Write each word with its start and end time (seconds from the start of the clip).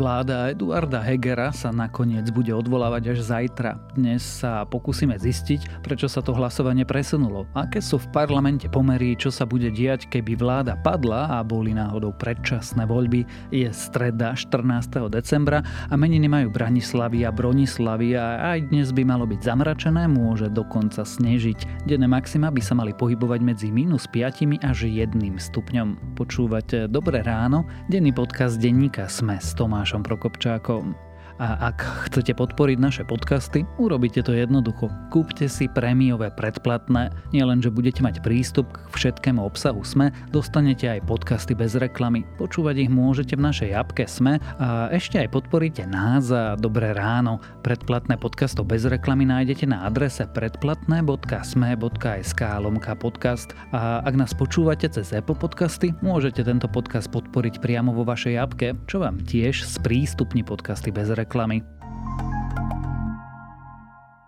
Vláda 0.00 0.48
Eduarda 0.48 1.04
Hegera 1.04 1.52
sa 1.52 1.68
nakoniec 1.68 2.24
bude 2.32 2.56
odvolávať 2.56 3.12
až 3.12 3.18
zajtra. 3.20 3.76
Dnes 3.92 4.24
sa 4.24 4.64
pokúsime 4.64 5.12
zistiť, 5.20 5.84
prečo 5.84 6.08
sa 6.08 6.24
to 6.24 6.32
hlasovanie 6.32 6.88
presunulo. 6.88 7.44
Aké 7.52 7.84
sú 7.84 8.00
v 8.00 8.08
parlamente 8.08 8.64
pomery, 8.72 9.12
čo 9.12 9.28
sa 9.28 9.44
bude 9.44 9.68
diať, 9.68 10.08
keby 10.08 10.40
vláda 10.40 10.80
padla 10.80 11.28
a 11.36 11.44
boli 11.44 11.76
náhodou 11.76 12.16
predčasné 12.16 12.88
voľby. 12.88 13.28
Je 13.52 13.68
streda 13.68 14.32
14. 14.32 15.12
decembra 15.12 15.60
a 15.92 15.94
meniny 16.00 16.32
majú 16.32 16.48
Branislavy 16.48 17.28
a 17.28 17.30
Bronislavy 17.36 18.16
a 18.16 18.56
aj 18.56 18.72
dnes 18.72 18.96
by 18.96 19.04
malo 19.04 19.28
byť 19.28 19.40
zamračené, 19.44 20.08
môže 20.08 20.48
dokonca 20.48 21.04
snežiť. 21.04 21.84
Denné 21.84 22.08
maxima 22.08 22.48
by 22.48 22.62
sa 22.64 22.72
mali 22.72 22.96
pohybovať 22.96 23.40
medzi 23.44 23.68
minus 23.68 24.08
5 24.08 24.64
až 24.64 24.88
1 24.88 25.12
stupňom. 25.36 26.16
Počúvate 26.16 26.88
Dobré 26.88 27.20
ráno, 27.20 27.68
denný 27.92 28.16
podcast 28.16 28.56
denníka 28.56 29.04
Sme 29.04 29.36
s 29.36 29.52
Tomášom 29.52 29.89
Tomášom 29.90 30.06
Prokopčákom. 30.06 31.09
A 31.40 31.72
ak 31.72 32.12
chcete 32.12 32.36
podporiť 32.36 32.76
naše 32.76 33.00
podcasty, 33.08 33.64
urobíte 33.80 34.20
to 34.20 34.36
jednoducho. 34.36 34.92
Kúpte 35.08 35.48
si 35.48 35.72
prémiové 35.72 36.28
predplatné, 36.36 37.08
nielen, 37.32 37.64
že 37.64 37.72
budete 37.72 38.04
mať 38.04 38.20
prístup 38.20 38.68
k 38.68 38.84
všetkému 38.92 39.40
obsahu 39.40 39.80
SME, 39.80 40.12
dostanete 40.36 40.84
aj 40.84 41.08
podcasty 41.08 41.56
bez 41.56 41.80
reklamy. 41.80 42.28
Počúvať 42.36 42.84
ich 42.84 42.92
môžete 42.92 43.40
v 43.40 43.48
našej 43.48 43.72
apke 43.72 44.04
SME 44.04 44.36
a 44.60 44.92
ešte 44.92 45.16
aj 45.16 45.32
podporíte 45.32 45.88
nás 45.88 46.28
a 46.28 46.60
Dobré 46.60 46.92
ráno. 46.92 47.40
Predplatné 47.64 48.20
podcastov 48.20 48.68
bez 48.68 48.84
reklamy 48.84 49.24
nájdete 49.24 49.64
na 49.64 49.88
adrese 49.88 50.28
predplatné.sme.sk 50.36 52.40
lomka 52.60 52.92
podcast 53.00 53.56
a 53.72 54.04
ak 54.04 54.12
nás 54.12 54.36
počúvate 54.36 54.92
cez 54.92 55.08
Apple 55.16 55.40
podcasty, 55.40 55.96
môžete 56.04 56.44
tento 56.44 56.68
podcast 56.68 57.08
podporiť 57.08 57.64
priamo 57.64 57.96
vo 57.96 58.04
vašej 58.04 58.36
apke, 58.36 58.76
čo 58.84 59.00
vám 59.00 59.24
tiež 59.24 59.64
sprístupní 59.64 60.44
podcasty 60.44 60.92
bez 60.92 61.08
reklamy 61.08 61.29
reklamy. 61.30 61.62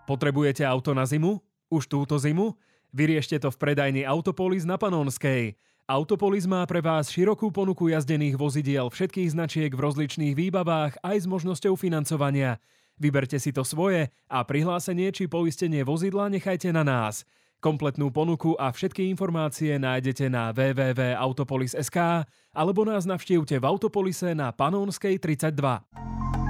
Potrebujete 0.07 0.63
auto 0.63 0.95
na 0.95 1.03
zimu? 1.03 1.43
Už 1.67 1.91
túto 1.91 2.15
zimu? 2.15 2.55
Vyriešte 2.95 3.35
to 3.43 3.51
v 3.51 3.59
predajni 3.59 4.07
Autopolis 4.07 4.63
na 4.63 4.79
Panonskej. 4.79 5.59
Autopolis 5.83 6.47
má 6.47 6.63
pre 6.63 6.79
vás 6.79 7.11
širokú 7.11 7.51
ponuku 7.51 7.91
jazdených 7.91 8.39
vozidiel 8.39 8.87
všetkých 8.87 9.35
značiek 9.35 9.71
v 9.75 9.83
rozličných 9.83 10.31
výbavách 10.31 11.03
aj 11.03 11.17
s 11.19 11.25
možnosťou 11.27 11.75
financovania. 11.75 12.63
Vyberte 12.95 13.35
si 13.35 13.51
to 13.51 13.67
svoje 13.67 14.07
a 14.31 14.47
prihlásenie 14.47 15.11
či 15.11 15.27
poistenie 15.27 15.83
vozidla 15.83 16.31
nechajte 16.31 16.71
na 16.71 16.87
nás. 16.87 17.27
Kompletnú 17.59 18.15
ponuku 18.15 18.55
a 18.55 18.71
všetky 18.71 19.11
informácie 19.11 19.75
nájdete 19.75 20.31
na 20.31 20.55
www.autopolis.sk 20.55 22.27
alebo 22.53 22.87
nás 22.87 23.03
navštívte 23.03 23.59
v 23.59 23.65
Autopolise 23.67 24.35
na 24.35 24.55
Panonskej 24.55 25.19
32. 25.19 26.42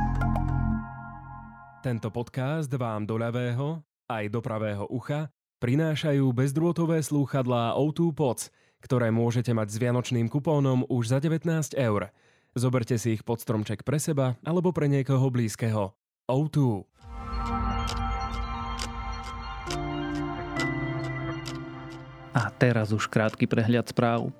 Tento 1.83 2.07
podcast 2.15 2.71
vám 2.71 3.03
do 3.03 3.19
ľavého 3.19 3.83
aj 4.07 4.31
do 4.31 4.39
pravého 4.39 4.87
ucha 4.87 5.27
prinášajú 5.59 6.23
bezdrôtové 6.31 7.03
slúchadlá 7.03 7.75
O2 7.75 8.15
Pods, 8.15 8.55
ktoré 8.79 9.11
môžete 9.11 9.51
mať 9.51 9.67
s 9.67 9.83
vianočným 9.83 10.31
kupónom 10.31 10.87
už 10.87 11.11
za 11.11 11.19
19 11.19 11.43
eur. 11.75 12.07
Zoberte 12.55 12.95
si 12.95 13.19
ich 13.19 13.27
pod 13.27 13.43
stromček 13.43 13.83
pre 13.83 13.99
seba 13.99 14.39
alebo 14.47 14.71
pre 14.71 14.87
niekoho 14.87 15.27
blízkeho. 15.27 15.91
O2. 16.23 16.87
A 22.31 22.47
teraz 22.55 22.95
už 22.95 23.11
krátky 23.11 23.43
prehľad 23.43 23.91
správ. 23.91 24.31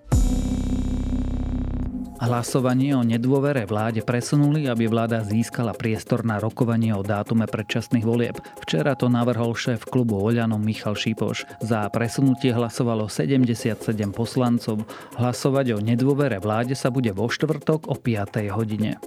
Hlasovanie 2.24 2.96
o 2.96 3.04
nedôvere 3.04 3.68
vláde 3.68 4.00
presunuli, 4.00 4.72
aby 4.72 4.88
vláda 4.88 5.20
získala 5.28 5.76
priestor 5.76 6.24
na 6.24 6.40
rokovanie 6.40 6.96
o 6.96 7.04
dátume 7.04 7.52
predčasných 7.52 8.08
volieb. 8.08 8.40
Včera 8.64 8.96
to 8.96 9.12
navrhol 9.12 9.52
šéf 9.52 9.84
klubu 9.84 10.16
Oľano 10.16 10.56
Michal 10.56 10.96
Šipoš. 10.96 11.44
Za 11.60 11.84
presunutie 11.92 12.56
hlasovalo 12.56 13.12
77 13.12 13.76
poslancov. 14.16 14.88
Hlasovať 15.20 15.76
o 15.76 15.84
nedôvere 15.84 16.40
vláde 16.40 16.80
sa 16.80 16.88
bude 16.88 17.12
vo 17.12 17.28
štvrtok 17.28 17.92
o 17.92 17.96
5. 18.00 18.56
hodine. 18.56 19.04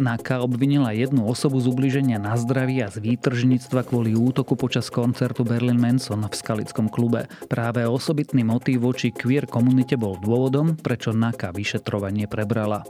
NAKA 0.00 0.40
obvinila 0.40 0.96
jednu 0.96 1.28
osobu 1.28 1.60
z 1.60 1.68
ubliženia 1.68 2.16
na 2.16 2.34
zdraví 2.40 2.80
a 2.80 2.88
z 2.88 3.04
výtržníctva 3.04 3.84
kvôli 3.84 4.16
útoku 4.16 4.56
počas 4.56 4.88
koncertu 4.88 5.44
Berlin 5.44 5.76
Manson 5.76 6.24
v 6.24 6.34
Skalickom 6.34 6.88
klube. 6.88 7.28
Práve 7.46 7.84
osobitný 7.84 8.42
motív 8.42 8.88
voči 8.88 9.12
queer 9.12 9.44
komunite 9.44 10.00
bol 10.00 10.16
dôvodom, 10.16 10.80
prečo 10.80 11.12
NAKA 11.12 11.52
vyšetrovanie 11.52 12.26
prebrala. 12.26 12.82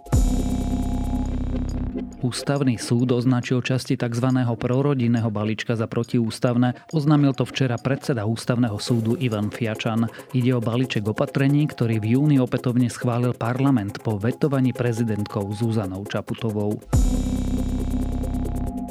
Ústavný 2.20 2.76
súd 2.76 3.16
označil 3.16 3.64
časti 3.64 3.96
tzv. 3.96 4.28
prorodinného 4.60 5.32
balíčka 5.32 5.72
za 5.72 5.88
protiústavné. 5.88 6.76
Oznámil 6.92 7.32
to 7.32 7.48
včera 7.48 7.80
predseda 7.80 8.28
Ústavného 8.28 8.76
súdu 8.76 9.16
Ivan 9.16 9.48
Fiačan. 9.48 10.04
Ide 10.36 10.52
o 10.52 10.60
balíček 10.60 11.08
opatrení, 11.08 11.64
ktorý 11.64 11.96
v 11.96 12.20
júni 12.20 12.36
opätovne 12.36 12.92
schválil 12.92 13.32
parlament 13.32 14.04
po 14.04 14.20
vetovaní 14.20 14.76
prezidentkou 14.76 15.48
Zuzanou 15.56 16.04
Čaputovou. 16.04 16.76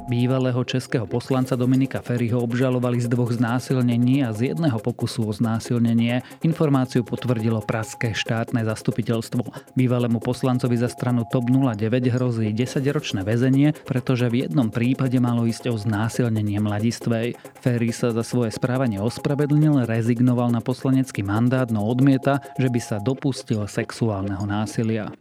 Bývalého 0.10 0.58
českého 0.66 1.06
poslanca 1.06 1.54
Dominika 1.54 2.02
Ferryho 2.02 2.42
obžalovali 2.42 2.98
z 2.98 3.14
dvoch 3.14 3.30
znásilnení 3.30 4.26
a 4.26 4.34
z 4.34 4.50
jedného 4.52 4.82
pokusu 4.82 5.22
o 5.22 5.30
znásilnenie. 5.30 6.26
Informáciu 6.42 7.06
potvrdilo 7.06 7.62
Praské 7.62 8.18
štátne 8.18 8.66
zastupiteľstvo. 8.66 9.46
Bývalému 9.78 10.18
poslancovi 10.18 10.82
za 10.82 10.90
stranu 10.90 11.30
TOP 11.30 11.54
09 11.54 12.10
hrozí 12.10 12.50
10-ročné 12.50 13.22
väzenie, 13.22 13.78
pretože 13.86 14.26
v 14.34 14.50
jednom 14.50 14.74
prípade 14.74 15.22
malo 15.22 15.46
ísť 15.46 15.70
o 15.70 15.78
znásilnenie 15.78 16.58
mladistvej. 16.58 17.38
Ferry 17.62 17.94
sa 17.94 18.10
za 18.10 18.26
svoje 18.26 18.50
správanie 18.50 18.98
ospravedlnil, 18.98 19.86
rezignoval 19.86 20.50
na 20.50 20.66
poslanecký 20.66 21.22
mandát, 21.22 21.70
no 21.70 21.86
odmieta, 21.86 22.42
že 22.58 22.74
by 22.74 22.82
sa 22.82 22.98
dopustil 22.98 23.62
sexuálneho 23.70 24.42
násilia. 24.50 25.14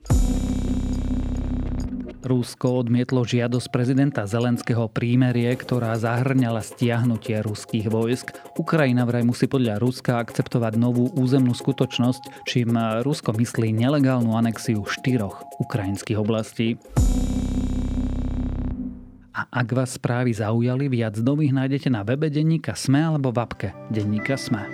Rusko 2.18 2.82
odmietlo 2.82 3.22
žiadosť 3.22 3.70
prezidenta 3.70 4.26
Zelenského 4.26 4.90
prímerie, 4.90 5.54
ktorá 5.54 5.94
zahrňala 5.94 6.66
stiahnutie 6.66 7.38
ruských 7.46 7.86
vojsk. 7.86 8.34
Ukrajina 8.58 9.06
vraj 9.06 9.22
musí 9.22 9.46
podľa 9.46 9.78
Ruska 9.78 10.18
akceptovať 10.18 10.74
novú 10.74 11.14
územnú 11.14 11.54
skutočnosť, 11.54 12.42
čím 12.42 12.74
Rusko 13.06 13.30
myslí 13.38 13.70
nelegálnu 13.70 14.34
anexiu 14.34 14.82
štyroch 14.82 15.46
ukrajinských 15.62 16.18
oblastí. 16.18 16.74
A 19.38 19.46
ak 19.54 19.70
vás 19.70 19.94
správy 19.94 20.34
zaujali, 20.34 20.90
viac 20.90 21.14
nových 21.22 21.54
nájdete 21.54 21.88
na 21.94 22.02
webe 22.02 22.26
denníka 22.26 22.74
Sme 22.74 22.98
alebo 22.98 23.30
v 23.30 23.38
apke 23.38 23.68
denníka 23.94 24.34
Sme. 24.34 24.66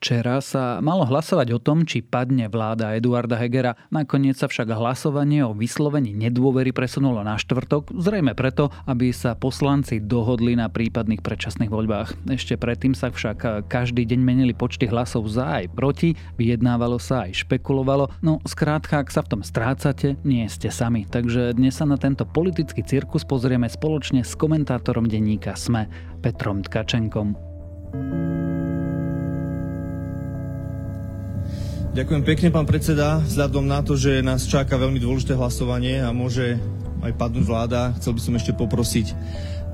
Včera 0.00 0.40
sa 0.40 0.80
malo 0.80 1.04
hlasovať 1.04 1.52
o 1.52 1.60
tom, 1.60 1.84
či 1.84 2.00
padne 2.00 2.48
vláda 2.48 2.96
Eduarda 2.96 3.36
Hegera. 3.36 3.76
Nakoniec 3.92 4.32
sa 4.40 4.48
však 4.48 4.72
hlasovanie 4.72 5.44
o 5.44 5.52
vyslovení 5.52 6.16
nedôvery 6.16 6.72
presunulo 6.72 7.20
na 7.20 7.36
štvrtok, 7.36 7.92
zrejme 7.92 8.32
preto, 8.32 8.72
aby 8.88 9.12
sa 9.12 9.36
poslanci 9.36 10.00
dohodli 10.00 10.56
na 10.56 10.72
prípadných 10.72 11.20
predčasných 11.20 11.68
voľbách. 11.68 12.32
Ešte 12.32 12.56
predtým 12.56 12.96
sa 12.96 13.12
však 13.12 13.68
každý 13.68 14.08
deň 14.08 14.20
menili 14.24 14.56
počty 14.56 14.88
hlasov 14.88 15.28
za 15.28 15.60
aj 15.60 15.68
proti, 15.76 16.16
vyjednávalo 16.40 16.96
sa 16.96 17.28
aj 17.28 17.44
špekulovalo, 17.44 18.08
no 18.24 18.40
skrátka, 18.48 19.04
ak 19.04 19.12
sa 19.12 19.20
v 19.20 19.36
tom 19.36 19.42
strácate, 19.44 20.16
nie 20.24 20.48
ste 20.48 20.72
sami. 20.72 21.04
Takže 21.04 21.52
dnes 21.52 21.76
sa 21.76 21.84
na 21.84 22.00
tento 22.00 22.24
politický 22.24 22.80
cirkus 22.88 23.28
pozrieme 23.28 23.68
spoločne 23.68 24.24
s 24.24 24.32
komentátorom 24.32 25.04
denníka 25.04 25.52
SME, 25.60 25.92
Petrom 26.24 26.64
Tkačenkom. 26.64 27.36
Ďakujem 31.90 32.22
pekne, 32.22 32.54
pán 32.54 32.70
predseda. 32.70 33.18
Vzhľadom 33.18 33.66
na 33.66 33.82
to, 33.82 33.98
že 33.98 34.22
nás 34.22 34.46
čaká 34.46 34.78
veľmi 34.78 35.02
dôležité 35.02 35.34
hlasovanie 35.34 35.98
a 35.98 36.14
môže 36.14 36.54
aj 37.02 37.18
padnúť 37.18 37.42
vláda, 37.42 37.90
chcel 37.98 38.14
by 38.14 38.20
som 38.22 38.38
ešte 38.38 38.54
poprosiť, 38.54 39.10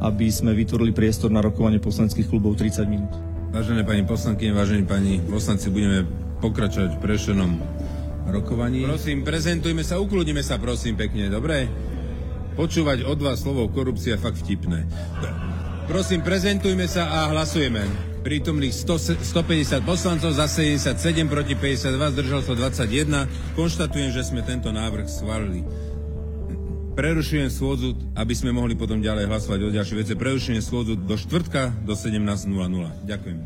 aby 0.01 0.25
sme 0.33 0.57
vytvorili 0.57 0.97
priestor 0.97 1.29
na 1.29 1.45
rokovanie 1.45 1.77
poslaneckých 1.77 2.25
klubov 2.25 2.57
30 2.57 2.89
minút. 2.89 3.13
Vážené 3.53 3.85
pani 3.85 4.01
poslanky, 4.09 4.49
vážení 4.49 4.89
pani 4.89 5.21
poslanci, 5.29 5.69
budeme 5.69 6.09
pokračovať 6.41 6.97
v 6.97 7.03
prešenom 7.05 7.53
rokovaní. 8.33 8.89
Prosím, 8.89 9.21
prezentujme 9.21 9.85
sa, 9.85 10.01
ukludnime 10.01 10.41
sa, 10.41 10.57
prosím, 10.57 10.97
pekne, 10.97 11.29
dobre? 11.29 11.69
Počúvať 12.57 13.05
od 13.05 13.21
vás 13.21 13.45
slovo 13.45 13.69
korupcia 13.69 14.17
fakt 14.17 14.41
vtipné. 14.41 14.89
Prosím, 15.85 16.25
prezentujme 16.25 16.89
sa 16.89 17.13
a 17.13 17.29
hlasujeme 17.29 18.16
prítomných 18.27 18.75
100, 18.75 19.23
150 19.23 19.87
poslancov, 19.87 20.35
za 20.35 20.51
77 20.51 20.99
proti 21.31 21.55
52, 21.55 21.95
zdržal 22.11 22.43
sa 22.43 22.59
21. 22.59 23.55
Konštatujem, 23.55 24.11
že 24.11 24.27
sme 24.27 24.43
tento 24.43 24.75
návrh 24.75 25.07
schválili. 25.07 25.63
Prerušujem 26.99 27.47
schôdzu, 27.47 27.95
aby 28.19 28.35
sme 28.35 28.51
mohli 28.51 28.75
potom 28.75 28.99
ďalej 28.99 29.31
hlasovať 29.31 29.61
o 29.63 29.71
ďalšie 29.71 29.95
veci. 30.03 30.13
Prerušujem 30.19 30.59
schôdzu 30.59 30.99
do 30.99 31.15
štvrtka 31.15 31.87
do 31.87 31.95
17.00. 31.95 32.51
Ďakujem. 33.07 33.39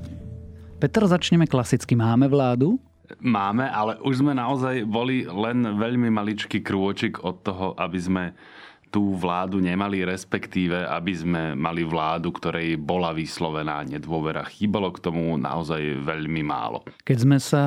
Peter, 0.80 1.04
začneme 1.04 1.44
klasicky. 1.44 1.92
Máme 1.92 2.32
vládu? 2.32 2.80
Máme, 3.20 3.68
ale 3.68 4.00
už 4.00 4.24
sme 4.24 4.32
naozaj 4.32 4.88
boli 4.88 5.28
len 5.28 5.76
veľmi 5.76 6.08
maličký 6.08 6.64
krôčik 6.64 7.20
od 7.20 7.44
toho, 7.44 7.76
aby 7.76 7.98
sme 8.00 8.24
tú 8.90 9.14
vládu 9.14 9.62
nemali, 9.62 10.02
respektíve 10.02 10.82
aby 10.84 11.12
sme 11.14 11.42
mali 11.54 11.86
vládu, 11.86 12.34
ktorej 12.34 12.74
bola 12.76 13.14
vyslovená 13.14 13.86
nedôvera. 13.86 14.42
Chýbalo 14.50 14.90
k 14.90 14.98
tomu 14.98 15.38
naozaj 15.38 16.02
veľmi 16.02 16.42
málo. 16.42 16.82
Keď 17.06 17.18
sme 17.22 17.38
sa 17.38 17.64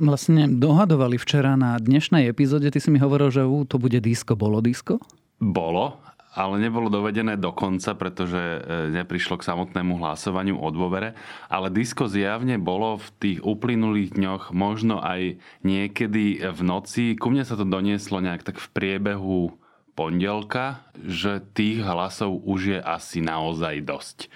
vlastne 0.00 0.48
dohadovali 0.48 1.20
včera 1.20 1.54
na 1.54 1.76
dnešnej 1.76 2.26
epizóde, 2.26 2.72
ty 2.72 2.80
si 2.80 2.88
mi 2.88 2.98
hovoril, 2.98 3.28
že 3.28 3.44
ú, 3.44 3.68
to 3.68 3.76
bude 3.76 4.00
disko. 4.00 4.34
Bolo 4.34 4.64
disko? 4.64 4.98
Bolo, 5.36 6.00
ale 6.34 6.58
nebolo 6.58 6.90
dovedené 6.90 7.38
do 7.38 7.54
konca, 7.54 7.94
pretože 7.94 8.40
e, 8.40 8.58
neprišlo 8.90 9.38
k 9.38 9.46
samotnému 9.46 10.02
hlasovaniu 10.02 10.58
o 10.58 10.68
dôvere. 10.74 11.14
Ale 11.46 11.70
disko 11.70 12.10
zjavne 12.10 12.58
bolo 12.58 12.98
v 12.98 13.08
tých 13.22 13.38
uplynulých 13.46 14.18
dňoch, 14.18 14.42
možno 14.50 14.98
aj 14.98 15.38
niekedy 15.62 16.42
v 16.42 16.60
noci. 16.66 17.14
Ku 17.14 17.30
mne 17.30 17.46
sa 17.46 17.54
to 17.54 17.62
donieslo 17.62 18.18
nejak 18.18 18.42
tak 18.42 18.58
v 18.58 18.68
priebehu 18.74 19.54
pondelka, 19.94 20.82
že 20.98 21.38
tých 21.54 21.82
hlasov 21.86 22.42
už 22.42 22.60
je 22.76 22.80
asi 22.82 23.22
naozaj 23.22 23.86
dosť. 23.86 24.18
E, 24.26 24.28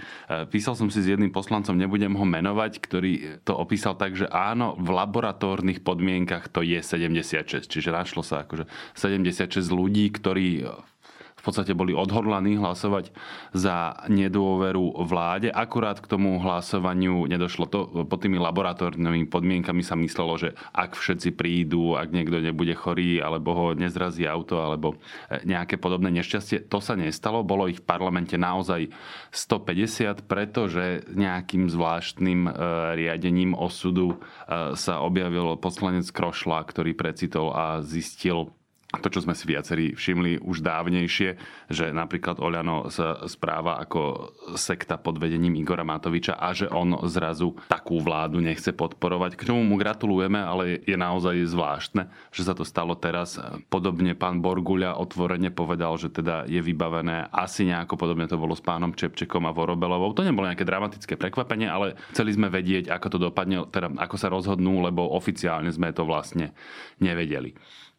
písal 0.46 0.78
som 0.78 0.88
si 0.88 1.02
s 1.02 1.10
jedným 1.10 1.34
poslancom, 1.34 1.74
nebudem 1.74 2.14
ho 2.14 2.24
menovať, 2.24 2.72
ktorý 2.78 3.12
to 3.42 3.58
opísal 3.58 3.98
tak, 3.98 4.14
že 4.14 4.30
áno, 4.30 4.78
v 4.78 4.88
laboratórnych 4.94 5.82
podmienkach 5.82 6.46
to 6.48 6.62
je 6.62 6.78
76. 6.78 7.66
Čiže 7.66 7.90
našlo 7.90 8.22
sa 8.22 8.46
akože 8.46 8.70
76 8.94 9.68
ľudí, 9.68 10.06
ktorí 10.14 10.66
podstate 11.48 11.72
boli 11.72 11.96
odhodlaní 11.96 12.60
hlasovať 12.60 13.08
za 13.56 14.04
nedôveru 14.12 15.00
vláde. 15.08 15.48
Akurát 15.48 15.96
k 15.96 16.10
tomu 16.12 16.36
hlasovaniu 16.44 17.24
nedošlo. 17.24 17.64
To, 17.72 17.80
pod 18.04 18.20
tými 18.20 18.36
laboratórnymi 18.36 19.32
podmienkami 19.32 19.80
sa 19.80 19.96
myslelo, 19.96 20.36
že 20.36 20.52
ak 20.76 20.92
všetci 20.92 21.32
prídu, 21.32 21.96
ak 21.96 22.12
niekto 22.12 22.44
nebude 22.44 22.76
chorý, 22.76 23.24
alebo 23.24 23.56
ho 23.56 23.66
nezrazí 23.72 24.28
auto, 24.28 24.60
alebo 24.60 25.00
e, 25.32 25.40
nejaké 25.48 25.80
podobné 25.80 26.12
nešťastie, 26.20 26.68
to 26.68 26.84
sa 26.84 26.92
nestalo. 26.92 27.40
Bolo 27.40 27.72
ich 27.72 27.80
v 27.80 27.88
parlamente 27.88 28.36
naozaj 28.36 28.92
150, 29.32 30.28
pretože 30.28 31.08
nejakým 31.16 31.72
zvláštnym 31.72 32.40
e, 32.44 32.50
riadením 33.00 33.56
osudu 33.56 34.20
e, 34.20 34.76
sa 34.76 35.00
objavil 35.00 35.56
poslanec 35.56 36.04
Krošla, 36.12 36.60
ktorý 36.68 36.92
precitol 36.92 37.56
a 37.56 37.80
zistil 37.80 38.52
to, 38.88 39.12
čo 39.12 39.20
sme 39.20 39.36
si 39.36 39.44
viacerí 39.44 39.92
všimli 39.92 40.40
už 40.40 40.64
dávnejšie, 40.64 41.36
že 41.68 41.92
napríklad 41.92 42.40
Oľano 42.40 42.88
sa 42.88 43.20
správa 43.28 43.76
ako 43.84 44.32
sekta 44.56 44.96
pod 44.96 45.20
vedením 45.20 45.60
Igora 45.60 45.84
Matoviča 45.84 46.40
a 46.40 46.56
že 46.56 46.72
on 46.72 46.96
zrazu 47.04 47.52
takú 47.68 48.00
vládu 48.00 48.40
nechce 48.40 48.72
podporovať. 48.72 49.36
K 49.36 49.52
čomu 49.52 49.60
mu 49.60 49.76
gratulujeme, 49.76 50.40
ale 50.40 50.80
je 50.88 50.96
naozaj 50.96 51.36
zvláštne, 51.52 52.08
že 52.32 52.48
sa 52.48 52.56
to 52.56 52.64
stalo 52.64 52.96
teraz. 52.96 53.36
Podobne 53.68 54.16
pán 54.16 54.40
Borguľa 54.40 54.96
otvorene 54.96 55.52
povedal, 55.52 56.00
že 56.00 56.08
teda 56.08 56.48
je 56.48 56.64
vybavené 56.64 57.28
asi 57.28 57.68
nejako 57.68 58.00
podobne 58.00 58.24
to 58.24 58.40
bolo 58.40 58.56
s 58.56 58.64
pánom 58.64 58.96
Čepčekom 58.96 59.44
a 59.44 59.52
Vorobelovou. 59.52 60.16
To 60.16 60.24
nebolo 60.24 60.48
nejaké 60.48 60.64
dramatické 60.64 61.20
prekvapenie, 61.20 61.68
ale 61.68 61.92
chceli 62.16 62.32
sme 62.32 62.48
vedieť, 62.48 62.88
ako 62.88 63.06
to 63.12 63.18
dopadne, 63.20 63.68
teda 63.68 63.92
ako 64.00 64.16
sa 64.16 64.32
rozhodnú, 64.32 64.80
lebo 64.80 65.12
oficiálne 65.12 65.68
sme 65.68 65.92
to 65.92 66.08
vlastne 66.08 66.56
nevedeli. 67.04 67.52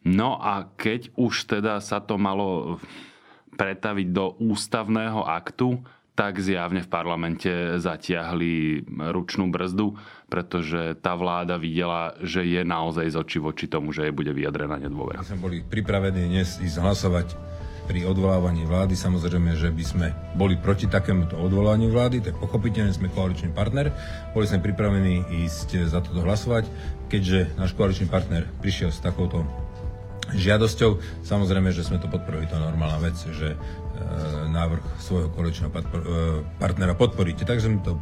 No 0.06 0.40
a 0.40 0.64
keď 0.80 1.12
už 1.16 1.44
teda 1.44 1.76
sa 1.84 2.00
to 2.00 2.16
malo 2.16 2.80
pretaviť 3.56 4.08
do 4.16 4.32
ústavného 4.40 5.20
aktu, 5.28 5.84
tak 6.16 6.36
zjavne 6.36 6.84
v 6.84 6.92
parlamente 6.92 7.48
zatiahli 7.80 8.84
ručnú 9.08 9.48
brzdu, 9.48 9.96
pretože 10.28 11.00
tá 11.00 11.16
vláda 11.16 11.56
videla, 11.56 12.12
že 12.20 12.44
je 12.44 12.60
naozaj 12.60 13.08
z 13.08 13.16
oči 13.16 13.38
voči 13.40 13.64
tomu, 13.68 13.88
že 13.92 14.08
je 14.08 14.12
bude 14.12 14.28
vyjadrená 14.32 14.76
nedôvera. 14.76 15.24
My 15.24 15.28
sme 15.28 15.40
boli 15.40 15.58
pripravení 15.64 16.28
dnes 16.28 16.60
ísť 16.60 16.76
hlasovať 16.76 17.28
pri 17.88 18.04
odvolávaní 18.04 18.68
vlády. 18.68 18.94
Samozrejme, 18.94 19.56
že 19.56 19.72
by 19.72 19.84
sme 19.84 20.06
boli 20.36 20.60
proti 20.60 20.86
takémuto 20.86 21.40
odvolávaniu 21.40 21.88
vlády, 21.88 22.20
tak 22.20 22.36
pochopiteľne 22.36 22.92
sme 22.92 23.08
koaličný 23.10 23.50
partner. 23.56 23.90
Boli 24.36 24.44
sme 24.44 24.60
pripravení 24.60 25.24
ísť 25.42 25.88
za 25.88 26.04
toto 26.04 26.20
hlasovať, 26.20 26.68
keďže 27.08 27.56
náš 27.56 27.72
koaličný 27.74 28.06
partner 28.12 28.44
prišiel 28.60 28.92
s 28.92 29.00
takouto 29.00 29.42
žiadosťou. 30.34 31.22
Samozrejme, 31.24 31.70
že 31.74 31.86
sme 31.86 31.98
to 31.98 32.10
podporili, 32.10 32.46
to 32.46 32.56
je 32.56 32.62
normálna 32.62 32.98
vec, 33.02 33.16
že 33.16 33.54
e, 33.54 33.58
návrh 34.50 34.84
svojho 35.02 35.28
koaličného 35.32 35.70
e, 35.70 35.78
partnera 36.58 36.94
podporíte. 36.94 37.46
Takže 37.46 37.70
sme 37.70 37.80
to 37.82 37.98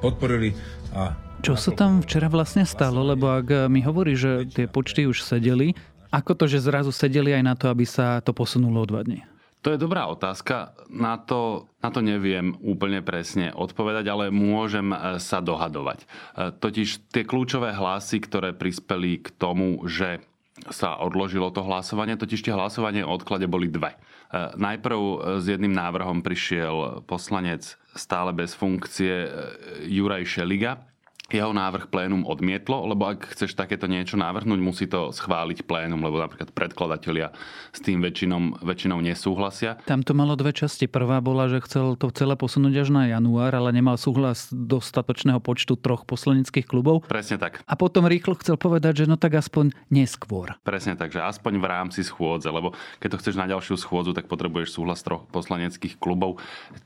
podporili 0.00 0.52
a 0.94 1.14
čo 1.44 1.60
sa 1.60 1.76
tam 1.76 2.00
včera 2.00 2.32
vlastne 2.32 2.64
stalo? 2.64 3.04
Lebo 3.04 3.28
ak 3.28 3.68
mi 3.68 3.84
hovorí, 3.84 4.16
že 4.16 4.48
tie 4.48 4.64
počty 4.64 5.04
už 5.04 5.20
sedeli, 5.20 5.76
ako 6.08 6.32
to, 6.40 6.44
že 6.48 6.64
zrazu 6.64 6.88
sedeli 6.88 7.36
aj 7.36 7.42
na 7.44 7.52
to, 7.52 7.68
aby 7.68 7.84
sa 7.84 8.24
to 8.24 8.32
posunulo 8.32 8.80
o 8.80 8.88
dva 8.88 9.04
dní? 9.04 9.20
To 9.60 9.72
je 9.72 9.80
dobrá 9.80 10.08
otázka. 10.08 10.76
Na 10.92 11.20
to, 11.20 11.68
na 11.84 11.92
to 11.92 12.04
neviem 12.04 12.56
úplne 12.64 13.04
presne 13.04 13.52
odpovedať, 13.52 14.04
ale 14.08 14.24
môžem 14.32 14.92
e, 14.92 15.20
sa 15.20 15.44
dohadovať. 15.44 16.04
Totiž 16.60 17.12
tie 17.12 17.24
kľúčové 17.28 17.76
hlasy, 17.76 18.24
ktoré 18.24 18.56
prispeli 18.56 19.20
k 19.20 19.28
tomu, 19.36 19.84
že 19.84 20.24
sa 20.70 21.02
odložilo 21.02 21.50
to 21.50 21.66
hlasovanie, 21.66 22.14
totiž 22.14 22.46
tie 22.46 22.54
hlasovanie 22.54 23.02
o 23.02 23.10
odklade 23.10 23.50
boli 23.50 23.66
dve. 23.66 23.94
E, 23.94 23.98
najprv 24.54 24.98
s 25.42 25.50
jedným 25.50 25.74
návrhom 25.74 26.22
prišiel 26.22 27.02
poslanec 27.10 27.74
stále 27.98 28.30
bez 28.30 28.54
funkcie 28.54 29.26
e, 29.26 29.28
Juraj 29.90 30.24
Šeliga, 30.30 30.93
jeho 31.34 31.50
návrh 31.50 31.90
plénum 31.90 32.22
odmietlo, 32.22 32.86
lebo 32.86 33.10
ak 33.10 33.34
chceš 33.34 33.58
takéto 33.58 33.90
niečo 33.90 34.14
navrhnúť, 34.14 34.60
musí 34.62 34.86
to 34.86 35.10
schváliť 35.10 35.66
plénum, 35.66 35.98
lebo 35.98 36.22
napríklad 36.22 36.54
predkladatelia 36.54 37.34
s 37.74 37.82
tým 37.82 37.98
väčšinou, 37.98 38.62
väčšinou 38.62 39.02
nesúhlasia. 39.02 39.82
Tam 39.82 40.06
to 40.06 40.14
malo 40.14 40.38
dve 40.38 40.54
časti. 40.54 40.86
Prvá 40.86 41.18
bola, 41.18 41.50
že 41.50 41.58
chcel 41.66 41.98
to 41.98 42.14
celé 42.14 42.38
posunúť 42.38 42.86
až 42.86 42.88
na 42.94 43.10
január, 43.10 43.50
ale 43.50 43.74
nemal 43.74 43.98
súhlas 43.98 44.46
dostatočného 44.54 45.42
počtu 45.42 45.74
troch 45.74 46.06
poslaneckých 46.06 46.70
klubov. 46.70 47.02
Presne 47.10 47.42
tak. 47.42 47.66
A 47.66 47.74
potom 47.74 48.06
rýchlo 48.06 48.38
chcel 48.38 48.54
povedať, 48.54 49.02
že 49.02 49.10
no 49.10 49.18
tak 49.18 49.34
aspoň 49.34 49.74
neskôr. 49.90 50.54
Presne 50.62 50.94
tak, 50.94 51.10
že 51.10 51.18
aspoň 51.18 51.58
v 51.58 51.66
rámci 51.66 52.00
schôdze, 52.06 52.46
lebo 52.46 52.76
keď 53.02 53.18
to 53.18 53.20
chceš 53.20 53.34
na 53.34 53.50
ďalšiu 53.50 53.74
schôdzu, 53.74 54.14
tak 54.14 54.30
potrebuješ 54.30 54.78
súhlas 54.78 55.02
troch 55.02 55.26
poslaneckých 55.34 55.98
klubov, 55.98 56.38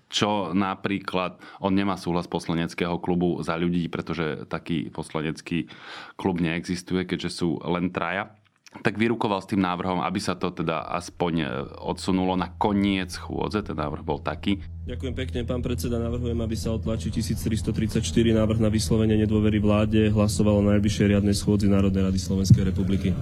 čo 0.08 0.56
napríklad 0.56 1.36
on 1.60 1.76
nemá 1.76 2.00
súhlas 2.00 2.24
poslaneckého 2.24 2.96
klubu 3.02 3.44
za 3.44 3.58
ľudí, 3.58 3.90
pretože 3.92 4.37
taký 4.46 4.92
poslanecký 4.92 5.66
klub 6.14 6.38
neexistuje, 6.38 7.08
keďže 7.08 7.42
sú 7.42 7.58
len 7.64 7.90
traja 7.90 8.38
tak 8.68 9.00
vyrukoval 9.00 9.40
s 9.40 9.48
tým 9.48 9.64
návrhom, 9.64 10.04
aby 10.04 10.20
sa 10.20 10.36
to 10.36 10.52
teda 10.52 10.84
aspoň 10.92 11.32
e, 11.40 11.46
odsunulo 11.88 12.36
na 12.36 12.52
koniec 12.52 13.16
chôdze. 13.16 13.64
Ten 13.64 13.72
návrh 13.72 14.04
bol 14.04 14.20
taký. 14.20 14.60
Ďakujem 14.84 15.14
pekne, 15.16 15.38
pán 15.48 15.64
predseda. 15.64 15.96
Navrhujem, 15.96 16.36
aby 16.36 16.52
sa 16.52 16.76
otlačí 16.76 17.08
1334 17.08 18.04
návrh 18.12 18.60
na 18.60 18.68
vyslovenie 18.68 19.16
nedôvery 19.24 19.56
vláde 19.56 20.12
hlasovalo 20.12 20.60
na 20.60 20.76
najbližšej 20.76 21.16
riadnej 21.16 21.32
schôdzi 21.32 21.72
Národnej 21.72 22.12
rady 22.12 22.20
Slovenskej 22.20 22.68
republiky. 22.68 23.16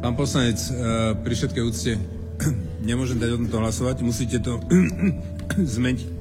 Pán 0.00 0.16
poslanec, 0.16 0.56
e, 0.56 0.72
pri 1.20 1.34
všetkej 1.36 1.62
úcte 1.68 1.92
nemôžem 2.88 3.20
dať 3.20 3.36
o 3.36 3.38
tomto 3.44 3.56
hlasovať. 3.60 4.00
Musíte 4.00 4.40
to 4.40 4.56
zmeniť 5.76 6.11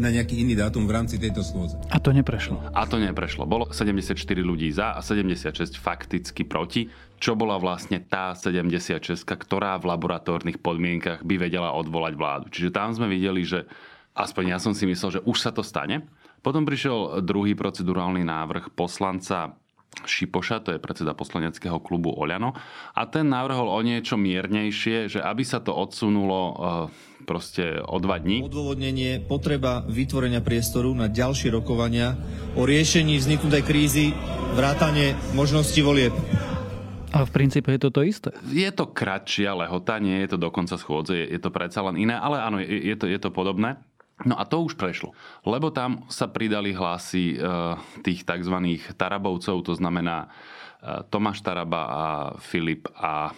na 0.00 0.10
nejaký 0.10 0.40
iný 0.40 0.56
dátum 0.56 0.88
v 0.88 0.96
rámci 0.96 1.20
tejto 1.20 1.44
schôdze. 1.44 1.76
A 1.92 2.00
to 2.00 2.10
neprešlo. 2.10 2.58
A 2.72 2.88
to 2.88 2.96
neprešlo. 2.96 3.44
Bolo 3.44 3.68
74 3.68 4.16
ľudí 4.40 4.72
za 4.72 4.96
a 4.96 5.04
76 5.04 5.76
fakticky 5.76 6.48
proti, 6.48 6.88
čo 7.20 7.36
bola 7.36 7.60
vlastne 7.60 8.00
tá 8.00 8.32
76, 8.32 9.22
ktorá 9.28 9.76
v 9.76 9.92
laboratórnych 9.92 10.58
podmienkach 10.58 11.20
by 11.22 11.36
vedela 11.36 11.76
odvolať 11.76 12.16
vládu. 12.16 12.46
Čiže 12.48 12.72
tam 12.72 12.96
sme 12.96 13.12
videli, 13.12 13.44
že 13.44 13.68
aspoň 14.16 14.56
ja 14.56 14.58
som 14.58 14.72
si 14.72 14.88
myslel, 14.88 15.20
že 15.20 15.24
už 15.28 15.36
sa 15.36 15.52
to 15.52 15.60
stane. 15.60 16.08
Potom 16.40 16.64
prišiel 16.64 17.20
druhý 17.20 17.52
procedurálny 17.52 18.24
návrh 18.24 18.72
poslanca 18.72 19.60
Šipoša, 19.90 20.64
to 20.64 20.70
je 20.72 20.80
predseda 20.80 21.12
poslaneckého 21.12 21.82
klubu 21.82 22.14
Oľano. 22.14 22.56
A 22.96 23.04
ten 23.10 23.28
navrhol 23.28 23.68
o 23.68 23.80
niečo 23.82 24.16
miernejšie, 24.16 25.10
že 25.10 25.20
aby 25.20 25.42
sa 25.44 25.60
to 25.60 25.74
odsunulo 25.74 26.40
eh, 26.40 26.56
proste 27.30 27.78
o 27.86 28.02
dva 28.02 28.18
dní. 28.18 28.42
Odôvodnenie 28.42 29.22
potreba 29.22 29.86
vytvorenia 29.86 30.42
priestoru 30.42 30.90
na 30.90 31.06
ďalšie 31.06 31.54
rokovania 31.54 32.18
o 32.58 32.66
riešení 32.66 33.14
vzniknutej 33.22 33.62
krízy, 33.62 34.10
vrátanie 34.58 35.14
možnosti 35.38 35.78
volieb. 35.78 36.10
A 37.14 37.22
v 37.22 37.30
princípe 37.30 37.70
je 37.70 37.86
to 37.86 37.90
to 37.94 38.02
isté? 38.02 38.34
Je 38.50 38.66
to 38.74 38.90
kratšia 38.90 39.54
lehota, 39.54 40.02
nie 40.02 40.26
je 40.26 40.34
to 40.34 40.38
dokonca 40.42 40.74
schôdze, 40.74 41.14
je 41.14 41.38
to 41.38 41.54
predsa 41.54 41.86
len 41.86 42.02
iné, 42.02 42.18
ale 42.18 42.42
áno, 42.42 42.58
je, 42.58 42.66
je, 42.66 42.96
to, 42.98 43.06
je 43.06 43.18
to 43.22 43.30
podobné. 43.30 43.78
No 44.26 44.34
a 44.38 44.44
to 44.44 44.62
už 44.62 44.74
prešlo, 44.74 45.14
lebo 45.46 45.70
tam 45.70 46.06
sa 46.12 46.28
pridali 46.28 46.76
hlasy 46.76 47.34
e, 47.34 47.46
tých 48.04 48.26
tzv. 48.26 48.52
Tarabovcov, 48.94 49.64
to 49.64 49.74
znamená 49.74 50.26
e, 50.26 51.02
Tomáš 51.10 51.42
Taraba 51.42 51.82
a 51.88 52.04
Filip 52.38 52.86
a 52.94 53.34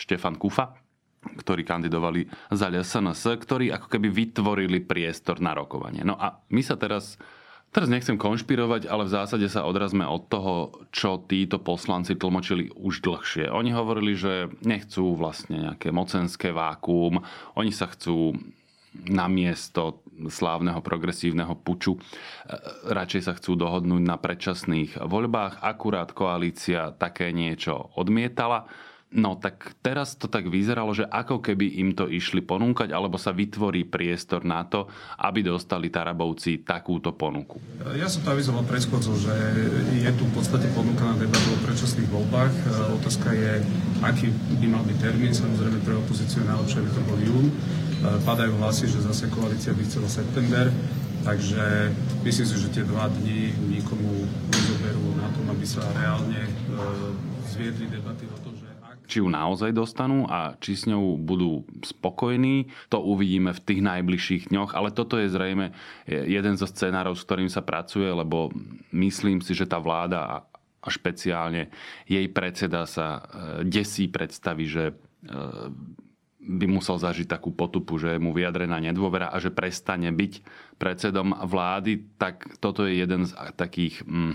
Štefan 0.00 0.40
Kufa, 0.40 0.79
ktorí 1.20 1.62
kandidovali 1.64 2.24
za 2.50 2.72
LSNS, 2.72 3.40
ktorí 3.44 3.68
ako 3.72 3.86
keby 3.92 4.08
vytvorili 4.08 4.80
priestor 4.80 5.38
na 5.38 5.52
rokovanie. 5.52 6.00
No 6.00 6.16
a 6.16 6.40
my 6.48 6.62
sa 6.64 6.80
teraz 6.80 7.20
Teraz 7.70 7.86
nechcem 7.86 8.18
konšpirovať, 8.18 8.90
ale 8.90 9.06
v 9.06 9.14
zásade 9.14 9.46
sa 9.46 9.62
odrazme 9.62 10.02
od 10.02 10.26
toho, 10.26 10.74
čo 10.90 11.22
títo 11.22 11.62
poslanci 11.62 12.18
tlmočili 12.18 12.66
už 12.74 12.98
dlhšie. 12.98 13.46
Oni 13.46 13.70
hovorili, 13.70 14.18
že 14.18 14.50
nechcú 14.66 15.14
vlastne 15.14 15.70
nejaké 15.70 15.94
mocenské 15.94 16.50
vákuum, 16.50 17.22
oni 17.54 17.70
sa 17.70 17.86
chcú 17.86 18.34
namiesto 19.06 20.02
slávneho 20.18 20.82
progresívneho 20.82 21.54
puču 21.62 21.94
e, 21.94 22.00
radšej 22.90 23.22
sa 23.22 23.38
chcú 23.38 23.54
dohodnúť 23.54 24.02
na 24.02 24.18
predčasných 24.18 24.98
voľbách. 25.06 25.62
Akurát 25.62 26.10
koalícia 26.10 26.90
také 26.98 27.30
niečo 27.30 27.94
odmietala 27.94 28.66
No 29.10 29.34
tak 29.34 29.74
teraz 29.82 30.14
to 30.14 30.30
tak 30.30 30.46
vyzeralo, 30.46 30.94
že 30.94 31.02
ako 31.02 31.42
keby 31.42 31.82
im 31.82 31.98
to 31.98 32.06
išli 32.06 32.46
ponúkať, 32.46 32.94
alebo 32.94 33.18
sa 33.18 33.34
vytvorí 33.34 33.82
priestor 33.82 34.46
na 34.46 34.62
to, 34.62 34.86
aby 35.18 35.42
dostali 35.42 35.90
Tarabovci 35.90 36.62
takúto 36.62 37.18
ponuku. 37.18 37.58
Ja 37.98 38.06
som 38.06 38.22
to 38.22 38.38
avizoval 38.38 38.62
pre 38.62 38.78
že 38.78 39.34
je 39.98 40.10
tu 40.14 40.22
v 40.30 40.32
podstate 40.38 40.70
ponuka 40.70 41.02
na 41.02 41.18
debatu 41.18 41.42
o 41.50 41.58
predčasných 41.66 42.06
voľbách. 42.06 42.54
E, 42.54 42.62
otázka 43.02 43.34
je, 43.34 43.52
aký 43.98 44.30
by 44.62 44.66
mal 44.70 44.86
byť 44.86 44.98
termín. 45.02 45.34
Samozrejme 45.34 45.82
pre 45.82 45.98
opozíciu 45.98 46.46
najlepšie 46.46 46.78
by 46.78 46.90
to 46.94 47.02
bol 47.02 47.18
jún. 47.18 47.46
E, 47.50 47.54
padajú 48.22 48.62
hlasy, 48.62 48.86
že 48.86 49.02
zase 49.02 49.26
koalícia 49.26 49.74
by 49.74 49.82
chcela 49.90 50.06
september. 50.06 50.70
Takže 51.26 51.92
myslím 52.22 52.46
si, 52.46 52.56
že 52.62 52.72
tie 52.72 52.84
dva 52.86 53.10
dni 53.10 53.58
nikomu 53.74 54.24
nezoberú 54.54 55.18
na 55.18 55.28
tom, 55.34 55.50
aby 55.50 55.66
sa 55.66 55.82
reálne 55.98 56.46
e, 56.46 56.50
zviedli 57.50 57.90
debaty 57.90 58.29
či 59.10 59.18
ju 59.18 59.26
naozaj 59.26 59.74
dostanú 59.74 60.30
a 60.30 60.54
či 60.62 60.78
s 60.78 60.86
ňou 60.86 61.18
budú 61.18 61.66
spokojní, 61.82 62.70
to 62.86 63.02
uvidíme 63.02 63.50
v 63.50 63.60
tých 63.66 63.82
najbližších 63.82 64.54
dňoch, 64.54 64.78
ale 64.78 64.94
toto 64.94 65.18
je 65.18 65.26
zrejme 65.26 65.74
jeden 66.06 66.54
zo 66.54 66.70
scenárov, 66.70 67.18
s 67.18 67.26
ktorým 67.26 67.50
sa 67.50 67.66
pracuje, 67.66 68.06
lebo 68.06 68.54
myslím 68.94 69.42
si, 69.42 69.58
že 69.58 69.66
tá 69.66 69.82
vláda 69.82 70.46
a 70.80 70.88
špeciálne 70.88 71.68
jej 72.08 72.26
predseda 72.32 72.88
sa 72.88 73.20
e, 73.20 73.68
desí 73.68 74.08
predstaví, 74.08 74.64
že 74.64 74.84
e, 74.88 74.94
by 76.40 76.66
musel 76.66 76.96
zažiť 76.96 77.28
takú 77.28 77.52
potupu, 77.52 78.00
že 78.00 78.16
je 78.16 78.22
mu 78.22 78.32
vyjadrená 78.32 78.80
nedôvera 78.80 79.28
a 79.28 79.36
že 79.36 79.52
prestane 79.52 80.08
byť 80.08 80.32
predsedom 80.80 81.36
vlády, 81.44 82.16
tak 82.16 82.48
toto 82.64 82.88
je 82.88 82.96
jeden 82.96 83.28
z 83.28 83.36
takých... 83.60 84.00
Mm, 84.08 84.34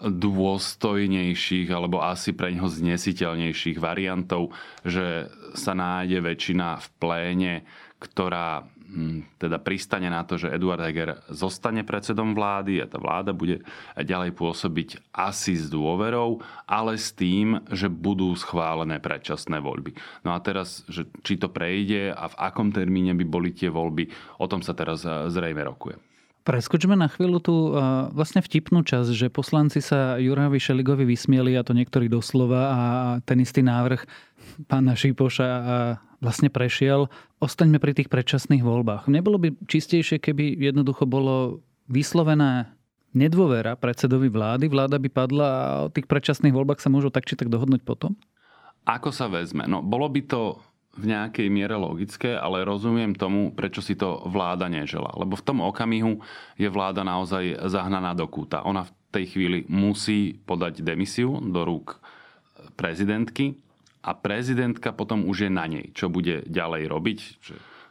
dôstojnejších 0.00 1.68
alebo 1.72 2.04
asi 2.04 2.36
pre 2.36 2.52
ňoho 2.52 2.68
znesiteľnejších 2.68 3.80
variantov, 3.80 4.52
že 4.84 5.32
sa 5.56 5.72
nájde 5.72 6.20
väčšina 6.20 6.76
v 6.76 6.86
pléne, 7.00 7.54
ktorá 7.96 8.68
hm, 8.68 9.40
teda 9.40 9.56
pristane 9.56 10.12
na 10.12 10.20
to, 10.28 10.36
že 10.36 10.52
Eduard 10.52 10.84
Heger 10.84 11.24
zostane 11.32 11.80
predsedom 11.80 12.36
vlády 12.36 12.84
a 12.84 12.86
tá 12.86 13.00
vláda 13.00 13.32
bude 13.32 13.64
ďalej 13.96 14.36
pôsobiť 14.36 15.16
asi 15.16 15.56
s 15.56 15.72
dôverou, 15.72 16.44
ale 16.68 17.00
s 17.00 17.16
tým, 17.16 17.64
že 17.72 17.88
budú 17.88 18.36
schválené 18.36 19.00
predčasné 19.00 19.64
voľby. 19.64 19.96
No 20.28 20.36
a 20.36 20.44
teraz, 20.44 20.84
že 20.92 21.08
či 21.24 21.40
to 21.40 21.48
prejde 21.48 22.12
a 22.12 22.28
v 22.28 22.36
akom 22.36 22.68
termíne 22.68 23.16
by 23.16 23.24
boli 23.24 23.56
tie 23.56 23.72
voľby, 23.72 24.12
o 24.36 24.44
tom 24.44 24.60
sa 24.60 24.76
teraz 24.76 25.08
eh, 25.08 25.32
zrejme 25.32 25.64
rokuje. 25.64 26.05
Preskočme 26.46 26.94
na 26.94 27.10
chvíľu 27.10 27.42
tú 27.42 27.74
vlastne 28.14 28.38
vtipnú 28.38 28.86
časť, 28.86 29.10
že 29.10 29.34
poslanci 29.34 29.82
sa 29.82 30.14
Jurajovi 30.22 30.62
Šeligovi 30.62 31.02
vysmieli 31.02 31.58
a 31.58 31.66
to 31.66 31.74
niektorí 31.74 32.06
doslova 32.06 32.60
a 32.70 32.80
ten 33.26 33.42
istý 33.42 33.66
návrh 33.66 34.06
pána 34.70 34.94
Šipoša 34.94 35.50
vlastne 36.22 36.46
prešiel. 36.46 37.10
Ostaňme 37.42 37.82
pri 37.82 37.98
tých 37.98 38.06
predčasných 38.06 38.62
voľbách. 38.62 39.10
Nebolo 39.10 39.42
by 39.42 39.58
čistejšie, 39.66 40.22
keby 40.22 40.54
jednoducho 40.70 41.02
bolo 41.02 41.66
vyslovené 41.90 42.70
nedôvera 43.10 43.74
predsedovi 43.74 44.30
vlády, 44.30 44.70
vláda 44.70 45.02
by 45.02 45.08
padla 45.10 45.48
a 45.50 45.62
o 45.84 45.92
tých 45.92 46.06
predčasných 46.06 46.54
voľbách 46.54 46.78
sa 46.78 46.94
môžu 46.94 47.10
tak 47.10 47.26
či 47.26 47.34
tak 47.34 47.50
dohodnúť 47.50 47.82
potom? 47.82 48.14
Ako 48.86 49.10
sa 49.10 49.26
vezme? 49.26 49.66
No, 49.66 49.82
bolo 49.82 50.06
by 50.06 50.22
to 50.30 50.62
v 50.96 51.04
nejakej 51.12 51.48
miere 51.52 51.76
logické, 51.76 52.32
ale 52.32 52.64
rozumiem 52.64 53.12
tomu, 53.12 53.52
prečo 53.52 53.84
si 53.84 53.94
to 53.94 54.24
vláda 54.26 54.66
nežela. 54.66 55.12
Lebo 55.12 55.36
v 55.36 55.44
tom 55.44 55.60
okamihu 55.60 56.18
je 56.56 56.68
vláda 56.72 57.04
naozaj 57.04 57.68
zahnaná 57.68 58.16
do 58.16 58.24
kúta. 58.26 58.64
Ona 58.64 58.88
v 58.88 58.92
tej 59.12 59.24
chvíli 59.36 59.58
musí 59.68 60.34
podať 60.34 60.80
demisiu 60.80 61.36
do 61.38 61.62
rúk 61.68 62.00
prezidentky 62.80 63.60
a 64.00 64.16
prezidentka 64.16 64.96
potom 64.96 65.28
už 65.28 65.46
je 65.46 65.50
na 65.52 65.68
nej, 65.68 65.92
čo 65.92 66.08
bude 66.08 66.48
ďalej 66.48 66.82
robiť, 66.88 67.18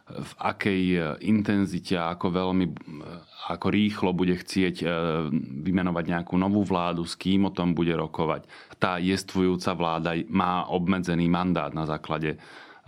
v 0.06 0.32
akej 0.38 0.84
intenzite, 1.26 1.98
ako 1.98 2.30
veľmi, 2.30 2.66
ako 3.50 3.68
rýchlo 3.74 4.14
bude 4.14 4.38
chcieť 4.38 4.86
e, 4.86 4.88
vymenovať 5.66 6.06
nejakú 6.06 6.38
novú 6.38 6.62
vládu, 6.62 7.10
s 7.10 7.18
kým 7.18 7.50
o 7.50 7.56
tom 7.56 7.74
bude 7.74 7.90
rokovať. 7.98 8.46
Tá 8.78 9.02
jestvujúca 9.02 9.74
vláda 9.74 10.14
má 10.30 10.70
obmedzený 10.70 11.26
mandát 11.26 11.74
na 11.74 11.90
základe 11.90 12.38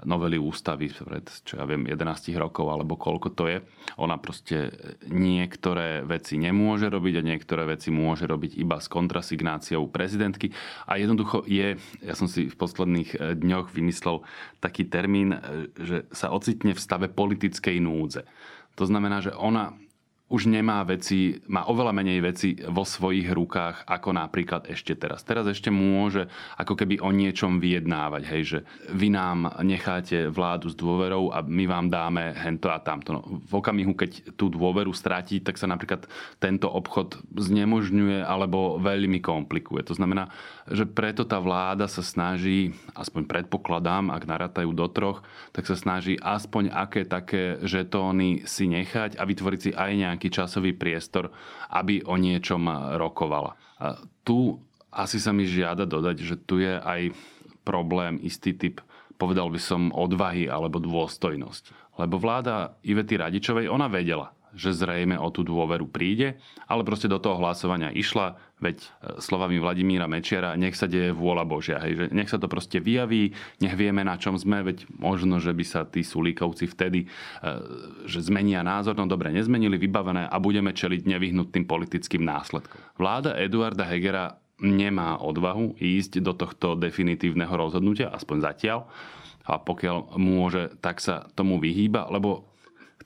novely 0.05 0.37
ústavy 0.37 0.93
pred, 0.93 1.25
čo 1.41 1.57
ja 1.57 1.65
viem, 1.65 1.89
11 1.89 2.37
rokov 2.37 2.69
alebo 2.69 2.99
koľko 2.99 3.33
to 3.33 3.49
je. 3.49 3.57
Ona 3.97 4.21
proste 4.21 4.69
niektoré 5.09 6.05
veci 6.05 6.37
nemôže 6.37 6.91
robiť 6.91 7.13
a 7.17 7.27
niektoré 7.33 7.63
veci 7.65 7.89
môže 7.89 8.29
robiť 8.29 8.61
iba 8.61 8.77
s 8.77 8.85
kontrasignáciou 8.91 9.89
prezidentky. 9.89 10.53
A 10.85 11.01
jednoducho 11.01 11.41
je, 11.49 11.81
ja 12.05 12.13
som 12.13 12.29
si 12.29 12.45
v 12.45 12.55
posledných 12.59 13.09
eh, 13.17 13.19
dňoch 13.33 13.73
vymyslel 13.73 14.21
taký 14.61 14.85
termín, 14.85 15.33
eh, 15.33 15.71
že 15.73 15.97
sa 16.13 16.29
ocitne 16.29 16.77
v 16.77 16.83
stave 16.83 17.07
politickej 17.09 17.81
núdze. 17.81 18.29
To 18.77 18.85
znamená, 18.85 19.25
že 19.25 19.33
ona 19.33 19.73
už 20.27 20.51
nemá 20.51 20.83
veci, 20.83 21.39
má 21.47 21.71
oveľa 21.71 21.95
menej 21.95 22.19
veci 22.19 22.59
vo 22.67 22.83
svojich 22.83 23.31
rukách, 23.31 23.87
ako 23.87 24.11
napríklad 24.11 24.67
ešte 24.67 24.91
teraz. 24.99 25.23
Teraz 25.23 25.47
ešte 25.47 25.71
môže 25.71 26.27
ako 26.59 26.75
keby 26.75 26.99
o 26.99 27.15
niečom 27.15 27.63
vyjednávať, 27.63 28.23
hej, 28.27 28.43
že 28.43 28.59
vy 28.91 29.07
nám 29.07 29.55
necháte 29.63 30.27
vládu 30.27 30.67
s 30.67 30.75
dôverou 30.75 31.31
a 31.31 31.39
my 31.39 31.63
vám 31.63 31.87
dáme 31.87 32.35
hento 32.43 32.67
a 32.67 32.83
tamto. 32.83 33.15
No, 33.15 33.21
v 33.23 33.53
okamihu, 33.55 33.95
keď 33.95 34.35
tú 34.35 34.51
dôveru 34.51 34.91
stratí, 34.91 35.39
tak 35.39 35.55
sa 35.55 35.63
napríklad 35.63 36.03
tento 36.43 36.67
obchod 36.67 37.23
znemožňuje 37.31 38.19
alebo 38.19 38.83
veľmi 38.83 39.23
komplikuje. 39.23 39.87
To 39.87 39.95
znamená, 39.95 40.27
že 40.67 40.83
preto 40.83 41.23
tá 41.23 41.39
vláda 41.39 41.87
sa 41.87 42.03
snaží, 42.03 42.75
aspoň 42.99 43.23
predpokladám, 43.31 44.11
ak 44.11 44.27
naratajú 44.27 44.75
do 44.75 44.91
troch, 44.91 45.23
tak 45.55 45.63
sa 45.63 45.79
snaží 45.79 46.19
aspoň 46.19 46.75
aké 46.75 47.07
také 47.07 47.63
žetóny 47.63 48.43
si 48.43 48.67
nechať 48.67 49.15
a 49.15 49.23
vytvoriť 49.23 49.59
si 49.63 49.71
aj 49.71 49.91
nejaké 49.95 50.16
nejaký 50.17 50.33
časový 50.33 50.73
priestor, 50.73 51.29
aby 51.69 52.01
o 52.01 52.17
niečom 52.17 52.65
rokovala. 52.97 53.53
A 53.77 54.01
tu 54.25 54.57
asi 54.89 55.21
sa 55.21 55.29
mi 55.29 55.45
žiada 55.45 55.85
dodať, 55.85 56.17
že 56.25 56.35
tu 56.41 56.57
je 56.57 56.73
aj 56.73 57.13
problém, 57.61 58.17
istý 58.25 58.57
typ, 58.57 58.81
povedal 59.21 59.53
by 59.53 59.61
som, 59.61 59.93
odvahy 59.93 60.49
alebo 60.49 60.81
dôstojnosť. 60.81 61.93
Lebo 62.01 62.17
vláda 62.17 62.77
Ivety 62.81 63.21
Radičovej, 63.21 63.69
ona 63.69 63.85
vedela, 63.85 64.33
že 64.57 64.73
zrejme 64.73 65.15
o 65.21 65.29
tú 65.29 65.45
dôveru 65.45 65.85
príde, 65.85 66.41
ale 66.65 66.81
proste 66.81 67.05
do 67.05 67.21
toho 67.21 67.37
hlasovania 67.37 67.93
išla, 67.93 68.35
veď 68.57 68.77
e, 68.81 68.87
slovami 69.21 69.61
Vladimíra 69.61 70.09
Mečiara, 70.09 70.57
nech 70.57 70.73
sa 70.73 70.89
deje 70.89 71.13
vôľa 71.13 71.45
Božia, 71.45 71.77
hej, 71.85 71.93
že 71.93 72.05
nech 72.09 72.25
sa 72.25 72.41
to 72.41 72.49
proste 72.49 72.81
vyjaví, 72.81 73.37
nech 73.61 73.77
vieme 73.77 74.01
na 74.01 74.17
čom 74.17 74.33
sme, 74.33 74.65
veď 74.65 74.89
možno, 74.97 75.37
že 75.37 75.53
by 75.53 75.63
sa 75.63 75.85
tí 75.85 76.01
Sulíkovci 76.01 76.65
vtedy, 76.65 77.05
e, 77.05 77.07
že 78.09 78.25
zmenia 78.25 78.65
názor, 78.65 78.97
no 78.97 79.05
dobre, 79.05 79.29
nezmenili, 79.29 79.77
vybavené 79.77 80.25
a 80.25 80.35
budeme 80.41 80.73
čeliť 80.73 81.05
nevyhnutným 81.05 81.69
politickým 81.69 82.25
následkom. 82.25 82.81
Vláda 82.97 83.37
Eduarda 83.37 83.85
Hegera 83.85 84.41
nemá 84.57 85.21
odvahu 85.21 85.77
ísť 85.77 86.17
do 86.25 86.33
tohto 86.33 86.73
definitívneho 86.73 87.53
rozhodnutia, 87.53 88.09
aspoň 88.09 88.37
zatiaľ, 88.41 88.89
a 89.47 89.63
pokiaľ 89.63 90.19
môže, 90.19 90.75
tak 90.83 90.99
sa 90.99 91.23
tomu 91.31 91.61
vyhýba, 91.63 92.11
lebo 92.11 92.43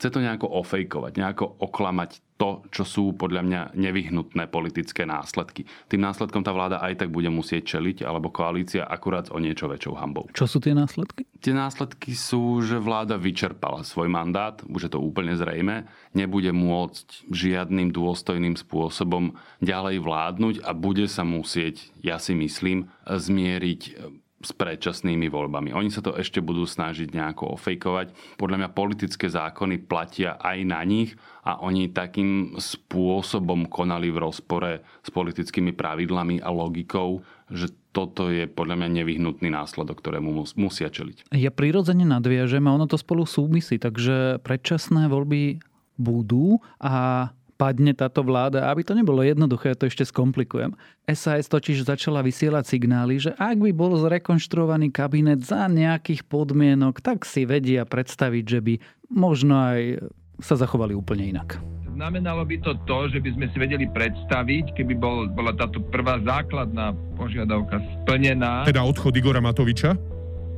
chce 0.02 0.10
to 0.10 0.18
nejako 0.18 0.50
ofejkovať, 0.50 1.14
nejako 1.14 1.46
oklamať 1.62 2.26
to, 2.42 2.66
čo 2.74 2.82
sú 2.90 3.04
podľa 3.14 3.46
mňa 3.46 3.62
nevyhnutné 3.78 4.50
politické 4.50 5.06
následky. 5.06 5.70
Tým 5.86 6.02
následkom 6.02 6.42
tá 6.42 6.50
vláda 6.50 6.82
aj 6.82 7.06
tak 7.06 7.14
bude 7.14 7.30
musieť 7.30 7.78
čeliť, 7.78 8.02
alebo 8.02 8.34
koalícia 8.34 8.82
akurát 8.82 9.30
o 9.30 9.38
niečo 9.38 9.70
väčšou 9.70 9.94
hambou. 9.94 10.26
Čo 10.34 10.50
sú 10.50 10.58
tie 10.58 10.74
následky? 10.74 11.30
Tie 11.38 11.54
následky 11.54 12.18
sú, 12.18 12.66
že 12.66 12.82
vláda 12.82 13.22
vyčerpala 13.22 13.86
svoj 13.86 14.10
mandát, 14.10 14.58
už 14.66 14.90
je 14.90 14.92
to 14.98 14.98
úplne 14.98 15.38
zrejme, 15.38 15.86
nebude 16.18 16.50
môcť 16.50 17.30
žiadnym 17.30 17.94
dôstojným 17.94 18.58
spôsobom 18.58 19.38
ďalej 19.62 20.02
vládnuť 20.02 20.56
a 20.66 20.74
bude 20.74 21.06
sa 21.06 21.22
musieť, 21.22 21.94
ja 22.02 22.18
si 22.18 22.34
myslím, 22.34 22.90
zmieriť 23.06 24.02
s 24.42 24.52
predčasnými 24.54 25.30
voľbami. 25.30 25.72
Oni 25.72 25.90
sa 25.94 26.04
to 26.04 26.18
ešte 26.18 26.42
budú 26.42 26.66
snažiť 26.66 27.14
nejako 27.14 27.56
ofejkovať. 27.56 28.38
Podľa 28.38 28.58
mňa 28.62 28.70
politické 28.76 29.30
zákony 29.30 29.86
platia 29.86 30.38
aj 30.42 30.58
na 30.66 30.82
nich 30.84 31.16
a 31.46 31.62
oni 31.62 31.90
takým 31.90 32.58
spôsobom 32.58 33.70
konali 33.70 34.14
v 34.14 34.22
rozpore 34.22 34.72
s 35.02 35.10
politickými 35.10 35.74
pravidlami 35.74 36.42
a 36.42 36.50
logikou, 36.54 37.26
že 37.50 37.74
toto 37.92 38.32
je 38.32 38.48
podľa 38.48 38.80
mňa 38.80 39.04
nevyhnutný 39.04 39.52
následok, 39.52 40.00
ktorému 40.00 40.32
musia 40.56 40.88
čeliť. 40.88 41.36
Ja 41.36 41.52
prirodzene 41.52 42.08
nadviažem 42.08 42.64
a 42.64 42.76
ono 42.76 42.88
to 42.88 42.96
spolu 42.96 43.28
súvisí, 43.28 43.76
takže 43.76 44.40
predčasné 44.40 45.12
voľby 45.12 45.60
budú 46.00 46.64
a 46.80 47.30
padne 47.62 47.94
táto 47.94 48.26
vláda. 48.26 48.74
Aby 48.74 48.82
to 48.82 48.98
nebolo 48.98 49.22
jednoduché, 49.22 49.78
to 49.78 49.86
ešte 49.86 50.10
skomplikujem. 50.10 50.74
SAS 51.06 51.46
totiž 51.46 51.86
začala 51.86 52.26
vysielať 52.26 52.66
signály, 52.66 53.22
že 53.22 53.38
ak 53.38 53.62
by 53.62 53.70
bol 53.70 53.94
zrekonštruovaný 54.02 54.90
kabinet 54.90 55.46
za 55.46 55.70
nejakých 55.70 56.26
podmienok, 56.26 57.06
tak 57.06 57.22
si 57.30 57.46
vedia 57.46 57.86
predstaviť, 57.86 58.44
že 58.50 58.60
by 58.66 58.74
možno 59.14 59.54
aj 59.54 60.02
sa 60.42 60.58
zachovali 60.58 60.98
úplne 60.98 61.38
inak. 61.38 61.62
Znamenalo 61.94 62.42
by 62.50 62.58
to 62.66 62.74
to, 62.90 63.14
že 63.14 63.22
by 63.22 63.30
sme 63.38 63.46
si 63.54 63.58
vedeli 63.62 63.86
predstaviť, 63.86 64.74
keby 64.74 64.98
bol, 64.98 65.30
bola 65.30 65.54
táto 65.54 65.78
prvá 65.94 66.18
základná 66.26 66.98
požiadavka 67.14 67.78
splnená. 68.02 68.66
Teda 68.66 68.82
odchod 68.82 69.14
Igora 69.14 69.38
Matoviča? 69.38 69.94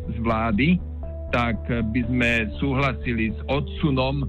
Z 0.07 0.17
vlády, 0.24 0.79
tak 1.36 1.60
by 1.67 2.01
sme 2.07 2.48
súhlasili 2.63 3.36
s 3.36 3.39
odsunom 3.51 4.24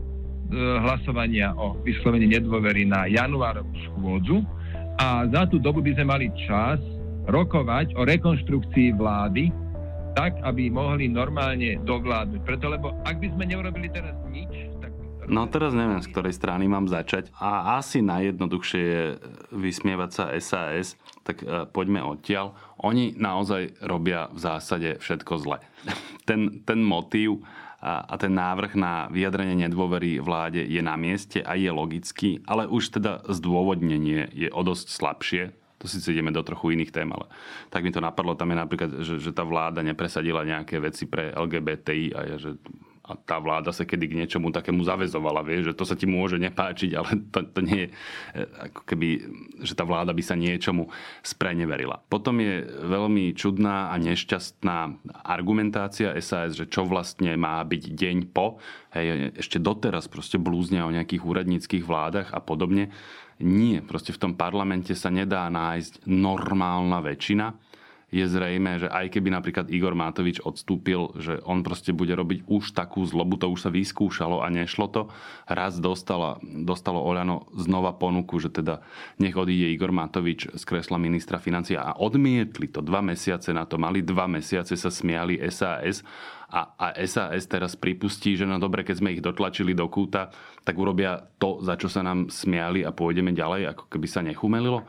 hlasovania 0.83 1.53
o 1.59 1.75
vyslovení 1.83 2.31
nedôvery 2.31 2.87
na 2.87 3.11
januárovú 3.11 3.71
schôdzu 3.91 4.47
a 5.03 5.27
za 5.29 5.51
tú 5.51 5.59
dobu 5.59 5.83
by 5.83 5.99
sme 5.99 6.07
mali 6.07 6.27
čas 6.47 6.79
rokovať 7.27 7.99
o 7.99 8.07
rekonštrukcii 8.07 8.95
vlády, 8.95 9.51
tak, 10.15 10.39
aby 10.47 10.71
mohli 10.71 11.11
normálne 11.11 11.81
dovládnuť. 11.83 12.41
Preto, 12.47 12.71
lebo 12.71 12.95
ak 13.03 13.19
by 13.19 13.29
sme 13.35 13.45
neurobili 13.51 13.91
teraz 13.91 14.15
nič, 14.31 14.75
No 15.25 15.49
teraz 15.49 15.73
neviem, 15.73 16.05
z 16.05 16.13
ktorej 16.13 16.37
strany 16.37 16.69
mám 16.69 16.85
začať. 16.85 17.33
A 17.41 17.81
asi 17.81 18.05
najjednoduchšie 18.05 18.83
je 18.85 19.05
vysmievať 19.57 20.11
sa 20.13 20.25
SAS, 20.37 21.01
tak 21.25 21.41
e, 21.41 21.65
poďme 21.65 22.05
odtiaľ. 22.05 22.53
Oni 22.85 23.17
naozaj 23.17 23.81
robia 23.81 24.29
v 24.29 24.39
zásade 24.41 25.01
všetko 25.01 25.33
zle. 25.41 25.59
ten, 26.29 26.61
ten 26.69 26.85
motív 26.85 27.41
a, 27.85 28.01
a 28.09 28.15
ten 28.17 28.33
návrh 28.33 28.81
na 28.81 29.13
vyjadrenie 29.13 29.69
nedôvery 29.69 30.17
vláde 30.25 30.65
je 30.65 30.81
na 30.81 30.97
mieste 30.97 31.45
a 31.45 31.53
je 31.53 31.69
logický, 31.69 32.41
ale 32.49 32.65
už 32.65 32.97
teda 32.97 33.21
zdôvodnenie 33.29 34.33
je 34.33 34.49
o 34.49 34.65
dosť 34.65 34.87
slabšie. 34.89 35.43
To 35.85 35.85
síce 35.85 36.09
ideme 36.09 36.33
do 36.33 36.41
trochu 36.41 36.73
iných 36.73 36.89
tém, 36.89 37.13
ale 37.13 37.29
tak 37.69 37.85
mi 37.85 37.93
to 37.93 38.01
napadlo. 38.01 38.33
Tam 38.33 38.49
je 38.49 38.57
napríklad, 38.57 38.91
že, 39.05 39.21
že 39.21 39.37
tá 39.37 39.45
vláda 39.45 39.85
nepresadila 39.85 40.49
nejaké 40.49 40.81
veci 40.81 41.05
pre 41.05 41.29
LGBTI 41.37 42.17
a 42.17 42.21
je, 42.25 42.35
že 42.41 42.51
a 43.05 43.21
tá 43.21 43.37
vláda 43.37 43.69
sa 43.69 43.85
kedy 43.85 44.05
k 44.09 44.19
niečomu 44.25 44.49
takému 44.49 44.81
zavezovala, 44.81 45.45
vie, 45.45 45.61
že 45.61 45.77
to 45.77 45.85
sa 45.85 45.93
ti 45.93 46.09
môže 46.09 46.41
nepáčiť, 46.41 46.91
ale 46.97 47.11
to, 47.29 47.45
to 47.53 47.61
nie 47.61 47.79
je 47.85 47.89
e, 47.93 47.93
ako 48.73 48.81
keby, 48.89 49.09
že 49.61 49.77
tá 49.77 49.85
vláda 49.85 50.17
by 50.17 50.23
sa 50.25 50.41
niečomu 50.41 50.89
spreneverila. 51.21 52.01
Potom 52.09 52.41
je 52.41 52.65
veľmi 52.65 53.37
čudná 53.37 53.93
a 53.93 54.01
nešťastná 54.01 55.05
argumentácia 55.21 56.17
SAS, 56.25 56.57
že 56.57 56.65
čo 56.65 56.89
vlastne 56.89 57.37
má 57.37 57.61
byť 57.61 57.83
deň 57.93 58.17
po. 58.33 58.57
Hej, 58.97 59.37
ešte 59.37 59.61
doteraz 59.61 60.09
proste 60.09 60.41
blúznia 60.41 60.89
o 60.89 60.95
nejakých 60.95 61.29
úradníckých 61.29 61.85
vládach 61.85 62.33
a 62.33 62.41
podobne. 62.41 62.89
Nie, 63.37 63.85
proste 63.85 64.17
v 64.17 64.21
tom 64.21 64.33
parlamente 64.33 64.97
sa 64.97 65.13
nedá 65.13 65.45
nájsť 65.53 66.09
normálna 66.09 67.05
väčšina 67.05 67.74
je 68.15 68.31
zrejme, 68.31 68.79
že 68.79 68.87
aj 68.87 69.11
keby 69.11 69.35
napríklad 69.35 69.67
Igor 69.75 69.99
Matovič 69.99 70.39
odstúpil, 70.39 71.11
že 71.19 71.43
on 71.43 71.67
proste 71.67 71.91
bude 71.91 72.15
robiť 72.15 72.47
už 72.47 72.71
takú 72.71 73.03
zlobu, 73.03 73.35
to 73.43 73.51
už 73.51 73.67
sa 73.67 73.71
vyskúšalo 73.75 74.39
a 74.39 74.47
nešlo 74.55 74.87
to. 74.87 75.03
Raz 75.51 75.83
dostala, 75.83 76.39
dostalo 76.47 77.03
Oľano 77.03 77.51
znova 77.59 77.99
ponuku, 77.99 78.39
že 78.39 78.55
teda 78.55 78.87
nech 79.19 79.35
odíde 79.35 79.67
Igor 79.67 79.91
Matovič 79.91 80.47
z 80.55 80.63
kresla 80.63 80.95
ministra 80.95 81.43
financia 81.43 81.83
a 81.83 81.99
odmietli 81.99 82.71
to 82.71 82.79
dva 82.87 83.03
mesiace 83.03 83.51
na 83.51 83.67
to. 83.67 83.83
Mali 83.83 84.07
dva 84.07 84.31
mesiace, 84.31 84.79
sa 84.79 84.95
smiali 84.95 85.43
SAS 85.51 86.07
a, 86.55 86.79
a 86.79 86.87
SAS 87.03 87.51
teraz 87.51 87.75
pripustí, 87.75 88.39
že 88.39 88.47
no 88.47 88.63
dobre, 88.63 88.87
keď 88.87 88.97
sme 89.03 89.11
ich 89.11 89.25
dotlačili 89.25 89.75
do 89.75 89.91
kúta, 89.91 90.31
tak 90.63 90.79
urobia 90.79 91.19
to, 91.43 91.59
za 91.67 91.75
čo 91.75 91.91
sa 91.91 92.07
nám 92.07 92.31
smiali 92.31 92.87
a 92.87 92.95
pôjdeme 92.95 93.35
ďalej, 93.35 93.75
ako 93.75 93.91
keby 93.91 94.07
sa 94.07 94.23
nechumelilo 94.23 94.87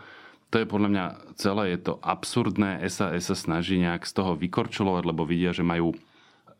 to 0.53 0.61
je 0.61 0.69
podľa 0.69 0.89
mňa 0.91 1.05
celé, 1.35 1.63
je 1.75 1.79
to 1.91 1.93
absurdné. 1.99 2.79
SAS 2.87 3.27
sa 3.27 3.35
snaží 3.35 3.81
nejak 3.81 4.05
z 4.07 4.13
toho 4.15 4.37
vykorčulovať, 4.39 5.03
lebo 5.03 5.27
vidia, 5.27 5.51
že 5.51 5.65
majú 5.65 5.91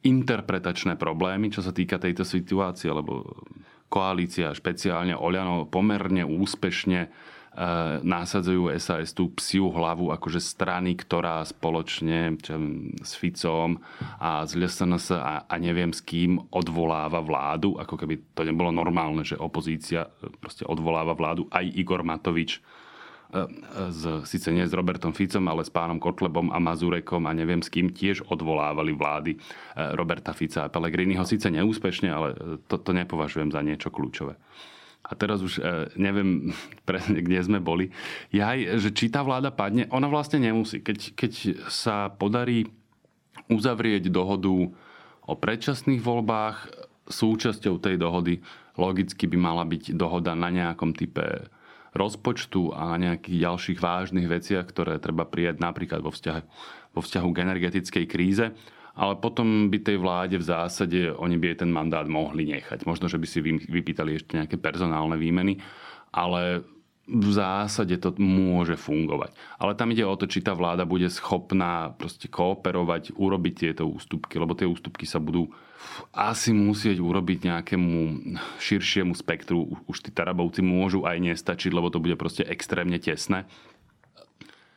interpretačné 0.06 1.02
problémy, 1.02 1.50
čo 1.50 1.66
sa 1.66 1.74
týka 1.74 1.98
tejto 1.98 2.22
situácie, 2.22 2.94
lebo 2.94 3.26
koalícia, 3.90 4.54
špeciálne 4.54 5.18
Oľano, 5.18 5.66
pomerne 5.66 6.22
úspešne 6.22 7.00
e, 7.06 7.10
násadzujú 8.06 8.70
SAS 8.78 9.16
tú 9.18 9.34
psiu 9.34 9.72
hlavu 9.74 10.14
akože 10.14 10.42
strany, 10.42 10.94
ktorá 10.94 11.42
spoločne 11.42 12.38
čo, 12.42 12.60
s 13.02 13.18
Ficom 13.18 13.82
a 14.22 14.46
s 14.46 14.54
LSNS 14.54 15.16
a, 15.16 15.48
a 15.50 15.56
neviem 15.58 15.90
s 15.90 16.06
kým 16.06 16.38
odvoláva 16.54 17.24
vládu, 17.24 17.80
ako 17.82 17.96
keby 17.98 18.22
to 18.38 18.46
nebolo 18.46 18.70
normálne, 18.70 19.26
že 19.26 19.40
opozícia 19.40 20.06
proste 20.38 20.68
odvoláva 20.70 21.18
vládu. 21.18 21.50
Aj 21.50 21.66
Igor 21.66 22.06
Matovič 22.06 22.62
s, 23.92 24.02
síce 24.30 24.50
nie 24.54 24.64
s 24.64 24.74
Robertom 24.74 25.12
Ficom, 25.12 25.46
ale 25.50 25.66
s 25.66 25.72
pánom 25.74 26.00
Kotlebom 26.00 26.54
a 26.54 26.58
Mazurekom 26.62 27.26
a 27.28 27.36
neviem 27.36 27.60
s 27.60 27.72
kým 27.72 27.92
tiež 27.92 28.24
odvolávali 28.30 28.96
vlády 28.96 29.32
e, 29.36 29.40
Roberta 29.98 30.32
Fica 30.32 30.68
a 30.68 30.72
Pellegriniho. 30.72 31.26
Síce 31.28 31.52
neúspešne, 31.52 32.10
ale 32.10 32.38
to, 32.70 32.80
to 32.80 32.92
nepovažujem 32.96 33.52
za 33.52 33.60
niečo 33.66 33.92
kľúčové. 33.92 34.40
A 35.06 35.12
teraz 35.14 35.44
už 35.44 35.60
e, 35.60 35.62
neviem 36.00 36.54
presne, 36.90 37.20
kde 37.20 37.40
sme 37.44 37.60
boli. 37.60 37.92
Jaj, 38.32 38.80
že 38.80 38.90
či 38.96 39.12
tá 39.12 39.26
vláda 39.26 39.52
padne, 39.52 39.90
ona 39.92 40.08
vlastne 40.08 40.40
nemusí. 40.40 40.80
Keď, 40.80 41.18
keď 41.18 41.32
sa 41.68 42.08
podarí 42.14 42.70
uzavrieť 43.52 44.10
dohodu 44.10 44.72
o 45.26 45.34
predčasných 45.34 46.02
voľbách, 46.02 46.58
súčasťou 47.06 47.78
tej 47.78 48.02
dohody 48.02 48.42
logicky 48.76 49.30
by 49.30 49.38
mala 49.38 49.64
byť 49.64 49.94
dohoda 49.94 50.34
na 50.34 50.50
nejakom 50.50 50.98
type 50.98 51.22
rozpočtu 51.96 52.76
a 52.76 53.00
nejakých 53.00 53.38
ďalších 53.48 53.80
vážnych 53.80 54.28
veciach, 54.28 54.68
ktoré 54.68 55.00
treba 55.00 55.24
prijať 55.24 55.64
napríklad 55.64 56.04
vo 56.04 56.12
vzťahu, 56.12 56.44
vo 56.92 57.02
vzťahu 57.02 57.28
k 57.32 57.42
energetickej 57.48 58.06
kríze. 58.06 58.52
Ale 58.96 59.20
potom 59.20 59.68
by 59.68 59.78
tej 59.84 59.98
vláde 60.00 60.40
v 60.40 60.48
zásade, 60.48 61.12
oni 61.12 61.36
by 61.36 61.60
ten 61.60 61.72
mandát 61.72 62.08
mohli 62.08 62.48
nechať. 62.48 62.88
Možno, 62.88 63.12
že 63.12 63.20
by 63.20 63.28
si 63.28 63.44
vypýtali 63.44 64.16
ešte 64.16 64.40
nejaké 64.40 64.56
personálne 64.56 65.20
výmeny, 65.20 65.60
ale 66.16 66.64
v 67.06 67.30
zásade 67.30 67.94
to 68.02 68.18
môže 68.18 68.82
fungovať. 68.82 69.38
Ale 69.62 69.78
tam 69.78 69.94
ide 69.94 70.02
o 70.02 70.18
to, 70.18 70.26
či 70.26 70.42
tá 70.42 70.58
vláda 70.58 70.90
bude 70.90 71.06
schopná 71.14 71.94
proste 71.94 72.26
kooperovať, 72.26 73.14
urobiť 73.14 73.54
tieto 73.54 73.86
ústupky, 73.86 74.42
lebo 74.42 74.58
tie 74.58 74.66
ústupky 74.66 75.06
sa 75.06 75.22
budú 75.22 75.54
asi 76.18 76.50
musieť 76.50 76.98
urobiť 76.98 77.46
nejakému 77.46 77.98
širšiemu 78.58 79.14
spektru. 79.14 79.78
Už 79.86 80.02
tí 80.02 80.10
Tarabovci 80.10 80.66
môžu 80.66 81.06
aj 81.06 81.22
nestačiť, 81.22 81.70
lebo 81.70 81.94
to 81.94 82.02
bude 82.02 82.18
proste 82.18 82.42
extrémne 82.42 82.98
tesné. 82.98 83.46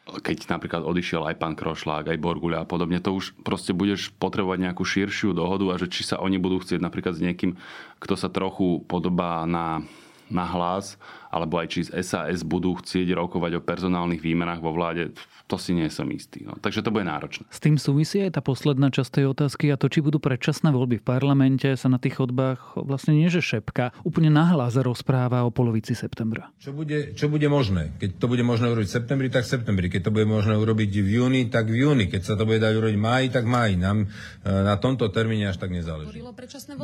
Keď 0.09 0.53
napríklad 0.53 0.85
odišiel 0.85 1.25
aj 1.33 1.37
pán 1.37 1.57
Krošlák, 1.57 2.13
aj 2.13 2.21
Borguľa 2.21 2.65
a 2.65 2.69
podobne, 2.69 3.01
to 3.01 3.13
už 3.13 3.41
proste 3.41 3.77
budeš 3.77 4.13
potrebovať 4.17 4.69
nejakú 4.69 4.85
širšiu 4.85 5.37
dohodu 5.37 5.69
a 5.73 5.81
že 5.81 5.89
či 5.89 6.05
sa 6.05 6.21
oni 6.21 6.41
budú 6.41 6.61
chcieť 6.61 6.81
napríklad 6.81 7.17
s 7.17 7.25
niekým, 7.25 7.61
kto 8.01 8.15
sa 8.17 8.33
trochu 8.33 8.85
podobá 8.89 9.45
na 9.49 9.85
na 10.29 10.45
hlas, 10.45 11.01
alebo 11.29 11.61
aj 11.61 11.67
či 11.69 11.81
z 11.89 12.01
SAS 12.01 12.45
budú 12.45 12.77
chcieť 12.77 13.13
rokovať 13.13 13.61
o 13.61 13.65
personálnych 13.65 14.21
výmenách 14.21 14.61
vo 14.65 14.73
vláde, 14.73 15.13
to 15.49 15.57
si 15.57 15.73
nie 15.73 15.89
som 15.89 16.09
istý. 16.13 16.45
No. 16.45 16.57
Takže 16.61 16.85
to 16.85 16.93
bude 16.93 17.09
náročné. 17.09 17.49
S 17.49 17.61
tým 17.61 17.81
súvisí 17.81 18.21
aj 18.21 18.37
tá 18.37 18.43
posledná 18.45 18.93
časť 18.93 19.21
tej 19.21 19.27
otázky 19.33 19.73
a 19.73 19.81
to, 19.81 19.89
či 19.89 20.05
budú 20.05 20.21
predčasné 20.21 20.69
voľby 20.69 21.01
v 21.01 21.05
parlamente, 21.05 21.69
sa 21.73 21.89
na 21.89 21.97
tých 21.97 22.21
chodbách 22.21 22.77
vlastne 22.85 23.17
nie 23.17 23.33
že 23.33 23.41
šepka, 23.41 23.97
úplne 24.05 24.29
nahlas 24.29 24.77
rozpráva 24.77 25.45
o 25.45 25.51
polovici 25.53 25.97
septembra. 25.97 26.53
Čo 26.61 26.77
bude, 26.77 27.17
čo 27.17 27.33
bude 27.33 27.49
možné? 27.49 27.97
Keď 27.97 28.21
to 28.21 28.27
bude 28.29 28.45
možné 28.45 28.69
urobiť 28.69 28.89
v 28.89 28.97
septembri, 29.01 29.29
tak 29.33 29.49
v 29.49 29.53
septembri. 29.57 29.87
Keď 29.89 30.09
to 30.09 30.15
bude 30.15 30.29
možné 30.29 30.57
urobiť 30.57 30.91
v 31.01 31.09
júni, 31.09 31.43
tak 31.49 31.73
v 31.73 31.89
júni. 31.89 32.05
Keď 32.13 32.23
sa 32.25 32.35
to 32.37 32.45
bude 32.45 32.61
dať 32.61 32.73
urobiť 32.77 32.97
v 32.97 33.05
máji, 33.05 33.27
tak 33.33 33.45
v 33.49 33.53
máji. 33.53 33.75
Nám 33.81 33.99
e, 34.05 34.07
na 34.45 34.77
tomto 34.77 35.09
termíne 35.09 35.49
až 35.49 35.57
tak 35.57 35.73
nezáleží. 35.73 36.21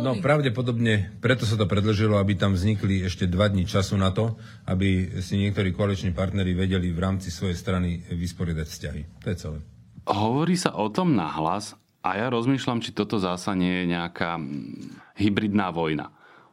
No 0.01 0.17
pravdepodobne, 0.25 1.13
preto 1.21 1.45
sa 1.45 1.61
to 1.61 1.69
predlžilo, 1.69 2.17
aby 2.17 2.37
tam 2.37 2.57
vznikli 2.57 3.05
ešte 3.05 3.29
dva 3.29 3.53
dní 3.53 3.69
času 3.69 3.97
na 4.01 4.09
to, 4.13 4.34
aby 4.69 5.21
si 5.23 5.41
niektorí 5.41 5.73
koaliční 5.73 6.13
partnery 6.13 6.55
vedeli 6.55 6.91
v 6.93 7.01
rámci 7.01 7.31
svojej 7.31 7.57
strany 7.57 8.03
vysporiadať 8.13 8.67
vzťahy. 8.67 9.03
To 9.25 9.27
je 9.31 9.37
celé. 9.37 9.59
Hovorí 10.05 10.55
sa 10.55 10.77
o 10.77 10.93
tom 10.93 11.17
nahlas 11.17 11.75
a 12.05 12.21
ja 12.21 12.29
rozmýšľam, 12.29 12.85
či 12.85 12.93
toto 12.93 13.17
zasa 13.17 13.57
nie 13.57 13.85
je 13.85 13.85
nejaká 13.97 14.37
mm, 14.37 15.17
hybridná 15.17 15.73
vojna. 15.73 16.13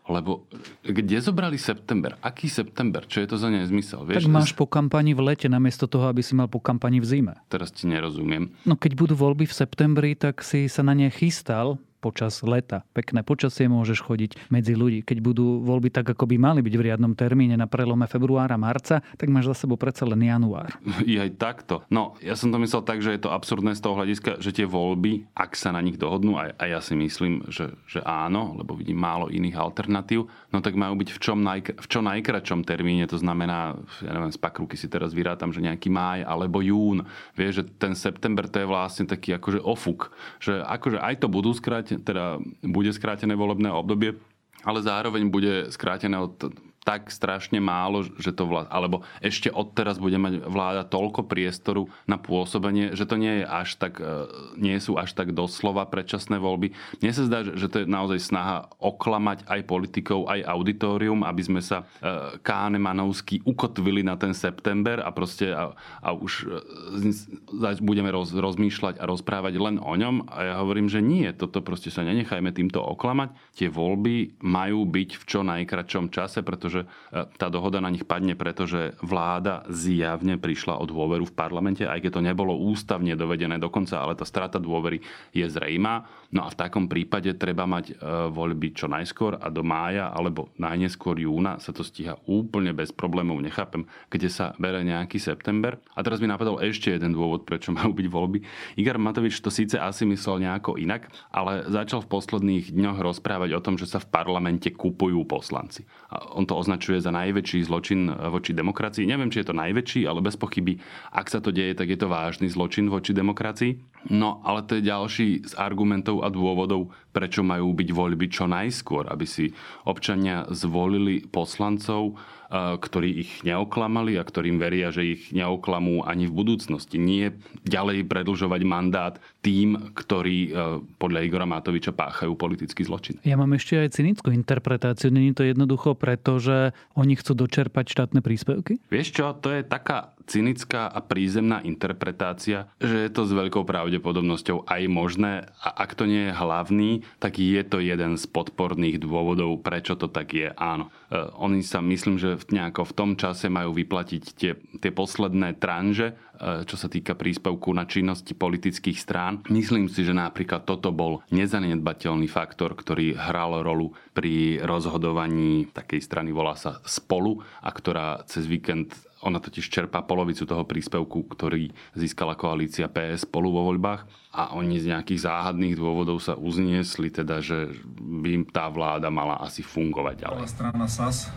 Lebo 0.09 0.49
kde 0.81 1.21
zobrali 1.21 1.61
september? 1.61 2.17
Aký 2.25 2.49
september? 2.49 3.05
Čo 3.05 3.21
je 3.21 3.27
to 3.29 3.37
za 3.37 3.53
nezmysel? 3.53 4.01
Vieš, 4.03 4.25
tak 4.25 4.33
máš 4.33 4.51
po 4.57 4.65
kampani 4.65 5.13
v 5.13 5.31
lete, 5.31 5.45
namiesto 5.45 5.85
toho, 5.85 6.09
aby 6.09 6.25
si 6.25 6.33
mal 6.33 6.49
po 6.49 6.57
kampani 6.57 6.97
v 6.97 7.05
zime. 7.05 7.33
Teraz 7.47 7.69
ti 7.69 7.85
nerozumiem. 7.85 8.49
No 8.65 8.73
keď 8.75 8.97
budú 8.97 9.13
voľby 9.13 9.45
v 9.45 9.53
septembri, 9.53 10.17
tak 10.17 10.41
si 10.41 10.65
sa 10.67 10.81
na 10.81 10.97
ne 10.97 11.07
chystal 11.13 11.77
počas 12.01 12.41
leta. 12.41 12.81
Pekné 12.97 13.21
počasie 13.21 13.69
môžeš 13.69 14.01
chodiť 14.01 14.49
medzi 14.49 14.73
ľudí. 14.73 15.05
Keď 15.05 15.21
budú 15.21 15.61
voľby 15.61 15.93
tak, 15.93 16.09
ako 16.09 16.25
by 16.25 16.35
mali 16.41 16.59
byť 16.65 16.73
v 16.73 16.85
riadnom 16.89 17.13
termíne 17.13 17.53
na 17.53 17.69
prelome 17.69 18.09
februára, 18.09 18.57
marca, 18.57 19.05
tak 19.15 19.29
máš 19.29 19.53
za 19.53 19.63
sebou 19.63 19.77
predsa 19.77 20.09
len 20.09 20.25
január. 20.25 20.73
I 21.05 21.21
aj 21.21 21.37
takto. 21.37 21.85
No, 21.93 22.17
ja 22.25 22.33
som 22.33 22.49
to 22.49 22.57
myslel 22.57 22.81
tak, 22.81 23.05
že 23.05 23.13
je 23.13 23.21
to 23.21 23.29
absurdné 23.29 23.77
z 23.77 23.85
toho 23.85 23.93
hľadiska, 24.01 24.41
že 24.41 24.49
tie 24.49 24.65
voľby, 24.65 25.29
ak 25.37 25.53
sa 25.53 25.69
na 25.69 25.79
nich 25.85 26.01
dohodnú, 26.01 26.41
a, 26.41 26.57
a 26.57 26.63
ja 26.65 26.81
si 26.81 26.97
myslím, 26.97 27.45
že, 27.53 27.77
že 27.85 28.01
áno, 28.01 28.57
lebo 28.57 28.73
vidím 28.73 28.97
málo 28.97 29.29
iných 29.29 29.53
alternatív, 29.53 30.25
no 30.49 30.57
tak 30.65 30.73
majú 30.73 30.97
byť 30.97 31.09
v, 31.13 31.19
čom 31.21 31.37
najk- 31.45 31.77
v 31.77 31.87
čo 31.87 31.99
najkračom 32.01 32.65
termíne, 32.65 33.05
to 33.05 33.21
znamená, 33.21 33.77
ja 34.01 34.11
neviem, 34.17 34.33
z 34.33 34.41
pakruky 34.41 34.73
si 34.73 34.89
teraz 34.89 35.13
vyrátam, 35.13 35.53
že 35.53 35.61
nejaký 35.61 35.93
máj 35.93 36.25
alebo 36.25 36.63
jún. 36.65 37.05
Vieš, 37.37 37.61
že 37.61 37.63
ten 37.77 37.93
september 37.93 38.47
to 38.47 38.63
je 38.63 38.67
vlastne 38.67 39.05
taký 39.05 39.35
akože 39.37 39.59
ofuk, 39.61 40.15
že 40.39 40.63
akože 40.63 40.97
aj 40.97 41.21
to 41.21 41.27
budú 41.27 41.51
skrátené, 41.91 41.99
teda 41.99 42.39
bude 42.63 42.93
skrátené 42.93 43.35
volebné 43.35 43.71
obdobie, 43.71 44.15
ale 44.63 44.79
zároveň 44.81 45.27
bude 45.29 45.67
skrátené 45.71 46.15
od 46.19 46.39
tak 46.81 47.13
strašne 47.13 47.61
málo, 47.61 48.01
že 48.17 48.33
to 48.33 48.49
vláda, 48.49 48.69
alebo 48.73 49.05
ešte 49.21 49.53
odteraz 49.53 50.01
bude 50.01 50.17
mať 50.17 50.45
vláda 50.49 50.81
toľko 50.81 51.29
priestoru 51.29 51.93
na 52.09 52.17
pôsobenie, 52.17 52.97
že 52.97 53.05
to 53.05 53.21
nie 53.21 53.41
je 53.41 53.45
až 53.45 53.69
tak, 53.77 54.01
e, 54.01 54.27
nie 54.57 54.77
sú 54.81 54.97
až 54.97 55.13
tak 55.13 55.33
doslova 55.37 55.85
predčasné 55.85 56.41
voľby. 56.41 56.73
Mne 57.01 57.11
sa 57.13 57.23
zdá, 57.29 57.39
že 57.45 57.67
to 57.69 57.83
je 57.83 57.85
naozaj 57.85 58.19
snaha 58.21 58.65
oklamať 58.81 59.45
aj 59.45 59.61
politikov, 59.69 60.25
aj 60.25 60.41
auditorium, 60.41 61.21
aby 61.21 61.41
sme 61.45 61.61
sa 61.61 61.85
e, 62.01 62.41
Káne-Manovsky 62.41 63.45
ukotvili 63.45 64.01
na 64.01 64.17
ten 64.17 64.33
september 64.33 65.05
a 65.05 65.13
proste 65.13 65.53
a, 65.53 65.77
a 66.01 66.09
už 66.17 66.49
e, 66.49 67.77
budeme 67.81 68.09
roz, 68.09 68.33
rozmýšľať 68.33 68.97
a 68.97 69.05
rozprávať 69.05 69.53
len 69.61 69.75
o 69.77 69.93
ňom. 69.93 70.25
A 70.33 70.37
ja 70.49 70.55
hovorím, 70.57 70.89
že 70.89 71.03
nie, 71.03 71.29
toto 71.29 71.61
proste 71.61 71.93
sa 71.93 72.01
nenechajme 72.01 72.49
týmto 72.49 72.81
oklamať. 72.81 73.37
Tie 73.53 73.69
voľby 73.69 74.41
majú 74.41 74.89
byť 74.89 75.09
v 75.21 75.23
čo 75.27 75.45
najkračom 75.45 76.09
čase, 76.09 76.41
pretože 76.41 76.70
pretože 76.71 76.87
e, 76.87 77.27
tá 77.35 77.51
dohoda 77.51 77.83
na 77.83 77.91
nich 77.91 78.07
padne, 78.07 78.39
pretože 78.39 78.95
vláda 79.03 79.67
zjavne 79.67 80.39
prišla 80.39 80.79
o 80.79 80.87
dôveru 80.87 81.27
v 81.27 81.35
parlamente, 81.35 81.83
aj 81.83 81.99
keď 81.99 82.11
to 82.15 82.21
nebolo 82.23 82.55
ústavne 82.55 83.11
dovedené 83.19 83.59
dokonca, 83.59 83.99
ale 83.99 84.15
tá 84.15 84.23
strata 84.23 84.55
dôvery 84.55 85.03
je 85.35 85.43
zrejmá. 85.43 86.07
No 86.31 86.47
a 86.47 86.49
v 86.49 86.55
takom 86.55 86.87
prípade 86.87 87.35
treba 87.35 87.67
mať 87.67 87.91
e, 87.91 87.93
voľby 88.31 88.71
čo 88.71 88.87
najskôr 88.87 89.35
a 89.35 89.51
do 89.51 89.67
mája 89.67 90.07
alebo 90.15 90.47
najneskôr 90.55 91.19
júna 91.19 91.59
sa 91.59 91.75
to 91.75 91.83
stíha 91.83 92.15
úplne 92.23 92.71
bez 92.71 92.95
problémov. 92.95 93.43
Nechápem, 93.43 93.83
kde 94.07 94.31
sa 94.31 94.55
bere 94.55 94.79
nejaký 94.87 95.19
september. 95.19 95.75
A 95.91 95.99
teraz 95.99 96.23
mi 96.23 96.31
napadol 96.31 96.63
ešte 96.63 96.95
jeden 96.95 97.11
dôvod, 97.11 97.43
prečo 97.43 97.75
majú 97.77 97.91
byť 97.91 98.07
voľby. 98.07 98.39
Igor 98.79 98.95
Matovič 98.95 99.43
to 99.43 99.51
síce 99.51 99.75
asi 99.75 100.07
myslel 100.07 100.47
nejako 100.47 100.79
inak, 100.79 101.11
ale 101.35 101.67
začal 101.67 101.99
v 102.07 102.11
posledných 102.15 102.71
dňoch 102.71 103.03
rozprávať 103.03 103.59
o 103.59 103.63
tom, 103.63 103.75
že 103.75 103.91
sa 103.91 103.99
v 103.99 104.07
parlamente 104.07 104.71
kupujú 104.71 105.27
poslanci. 105.27 105.83
A 106.15 106.31
on 106.37 106.47
to 106.47 106.55
označuje 106.61 107.01
za 107.01 107.09
najväčší 107.09 107.65
zločin 107.65 108.13
voči 108.29 108.53
demokracii. 108.53 109.09
Neviem, 109.09 109.33
či 109.33 109.41
je 109.41 109.49
to 109.49 109.57
najväčší, 109.57 110.05
ale 110.05 110.21
bez 110.21 110.37
pochyby, 110.37 110.77
ak 111.09 111.25
sa 111.33 111.41
to 111.41 111.49
deje, 111.49 111.73
tak 111.73 111.89
je 111.89 111.97
to 111.97 112.05
vážny 112.05 112.45
zločin 112.45 112.93
voči 112.93 113.17
demokracii. 113.17 114.05
No, 114.13 114.45
ale 114.45 114.61
to 114.61 114.77
je 114.77 114.85
ďalší 114.85 115.27
z 115.49 115.53
argumentov 115.57 116.21
a 116.21 116.29
dôvodov, 116.29 116.93
prečo 117.09 117.41
majú 117.41 117.73
byť 117.73 117.89
voľby 117.89 118.29
čo 118.29 118.45
najskôr, 118.45 119.09
aby 119.09 119.25
si 119.25 119.49
občania 119.89 120.45
zvolili 120.53 121.25
poslancov, 121.25 122.17
ktorí 122.51 123.09
ich 123.23 123.31
neoklamali 123.47 124.19
a 124.19 124.27
ktorým 124.27 124.59
veria, 124.59 124.91
že 124.91 125.15
ich 125.15 125.31
neoklamú 125.31 126.03
ani 126.03 126.27
v 126.27 126.35
budúcnosti. 126.35 126.99
Nie 126.99 127.31
ďalej 127.63 128.03
predlžovať 128.11 128.61
mandát 128.67 129.15
tým, 129.39 129.95
ktorí 129.95 130.51
podľa 130.99 131.19
Igora 131.23 131.47
Matoviča 131.47 131.95
páchajú 131.95 132.35
politický 132.35 132.83
zločin. 132.83 133.23
Ja 133.23 133.39
mám 133.39 133.55
ešte 133.55 133.79
aj 133.79 133.95
cynickú 133.95 134.35
interpretáciu. 134.35 135.15
Není 135.15 135.31
to 135.31 135.47
jednoducho 135.47 135.95
preto, 135.95 136.43
že 136.43 136.75
oni 136.99 137.15
chcú 137.15 137.47
dočerpať 137.47 137.87
štátne 137.87 138.19
príspevky? 138.19 138.83
Vieš 138.91 139.07
čo, 139.15 139.31
to 139.39 139.55
je 139.55 139.63
taká 139.63 140.11
cynická 140.25 140.87
a 140.87 140.99
prízemná 141.01 141.61
interpretácia, 141.63 142.69
že 142.81 143.07
je 143.07 143.09
to 143.11 143.25
s 143.25 143.31
veľkou 143.31 143.63
pravdepodobnosťou 143.65 144.67
aj 144.67 144.81
možné 144.91 145.49
a 145.61 145.69
ak 145.83 145.97
to 145.97 146.05
nie 146.05 146.29
je 146.29 146.37
hlavný, 146.37 146.91
tak 147.17 147.37
je 147.37 147.61
to 147.65 147.81
jeden 147.81 148.17
z 148.17 148.25
podporných 148.29 149.01
dôvodov, 149.01 149.61
prečo 149.61 149.97
to 149.97 150.09
tak 150.09 150.33
je. 150.33 150.49
Áno, 150.57 150.89
e, 151.09 151.17
oni 151.37 151.61
sa 151.65 151.79
myslím, 151.83 152.17
že 152.17 152.37
v, 152.37 152.61
nejako 152.61 152.87
v 152.89 152.95
tom 152.97 153.11
čase 153.15 153.47
majú 153.51 153.75
vyplatiť 153.75 154.23
tie, 154.35 154.51
tie 154.57 154.91
posledné 154.91 155.57
tranže, 155.61 156.13
e, 156.13 156.63
čo 156.65 156.75
sa 156.75 156.87
týka 156.89 157.13
príspevku 157.13 157.71
na 157.71 157.85
činnosti 157.85 158.33
politických 158.33 158.97
strán. 158.97 159.45
Myslím 159.49 159.87
si, 159.87 160.03
že 160.03 160.15
napríklad 160.15 160.65
toto 160.65 160.89
bol 160.89 161.21
nezanedbateľný 161.29 162.27
faktor, 162.27 162.73
ktorý 162.73 163.15
hral 163.15 163.61
rolu 163.61 163.93
pri 164.11 164.63
rozhodovaní 164.63 165.69
takej 165.71 166.01
strany, 166.03 166.29
volá 166.33 166.55
sa 166.57 166.83
Spolu, 166.83 167.43
a 167.61 167.69
ktorá 167.69 168.23
cez 168.27 168.47
víkend 168.47 168.95
ona 169.21 169.37
totiž 169.37 169.69
čerpá 169.69 170.01
polovicu 170.01 170.49
toho 170.49 170.65
príspevku, 170.65 171.29
ktorý 171.29 171.69
získala 171.93 172.33
koalícia 172.33 172.89
PS 172.89 173.29
spolu 173.29 173.53
vo 173.53 173.69
voľbách 173.69 174.05
a 174.33 174.57
oni 174.57 174.81
z 174.81 174.89
nejakých 174.91 175.29
záhadných 175.29 175.77
dôvodov 175.77 176.17
sa 176.17 176.33
uzniesli, 176.33 177.13
teda, 177.13 177.37
že 177.39 177.69
by 178.01 178.49
tá 178.49 178.65
vláda 178.73 179.13
mala 179.13 179.37
asi 179.45 179.61
fungovať 179.61 180.15
ďalej. 180.25 180.39
Strana 180.49 180.87
SAS 180.89 181.29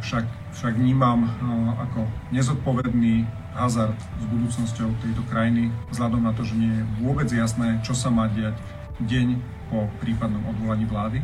však, 0.00 0.24
však 0.54 0.78
vnímam 0.78 1.26
ako 1.82 2.06
nezodpovedný 2.30 3.26
hazard 3.56 3.96
s 3.96 4.24
budúcnosťou 4.28 4.88
tejto 5.00 5.22
krajiny, 5.32 5.72
vzhľadom 5.90 6.22
na 6.22 6.36
to, 6.36 6.44
že 6.44 6.54
nie 6.54 6.70
je 6.70 6.84
vôbec 7.02 7.26
jasné, 7.32 7.80
čo 7.82 7.96
sa 7.96 8.12
má 8.12 8.28
diať 8.30 8.54
deň 9.02 9.40
po 9.72 9.90
prípadnom 9.98 10.44
odvolaní 10.46 10.86
vlády. 10.86 11.18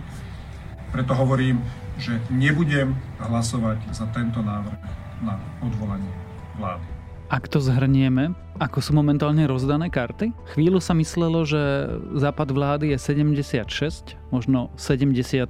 Preto 0.91 1.13
hovorím, 1.15 1.61
že 2.01 2.19
nebudem 2.33 2.97
hlasovať 3.21 3.85
za 3.93 4.09
tento 4.11 4.41
návrh 4.41 4.81
na 5.23 5.39
odvolanie 5.63 6.11
vlády. 6.59 6.85
Ak 7.33 7.49
to 7.49 7.65
zhrnieme, 7.65 8.37
ako 8.61 8.85
sú 8.85 8.93
momentálne 8.93 9.49
rozdané 9.49 9.89
karty? 9.89 10.37
Chvíľu 10.53 10.85
sa 10.85 10.93
myslelo, 10.93 11.49
že 11.49 11.89
západ 12.13 12.53
vlády 12.53 12.93
je 12.93 12.99
76, 13.01 14.21
možno 14.29 14.69
77 14.77 15.49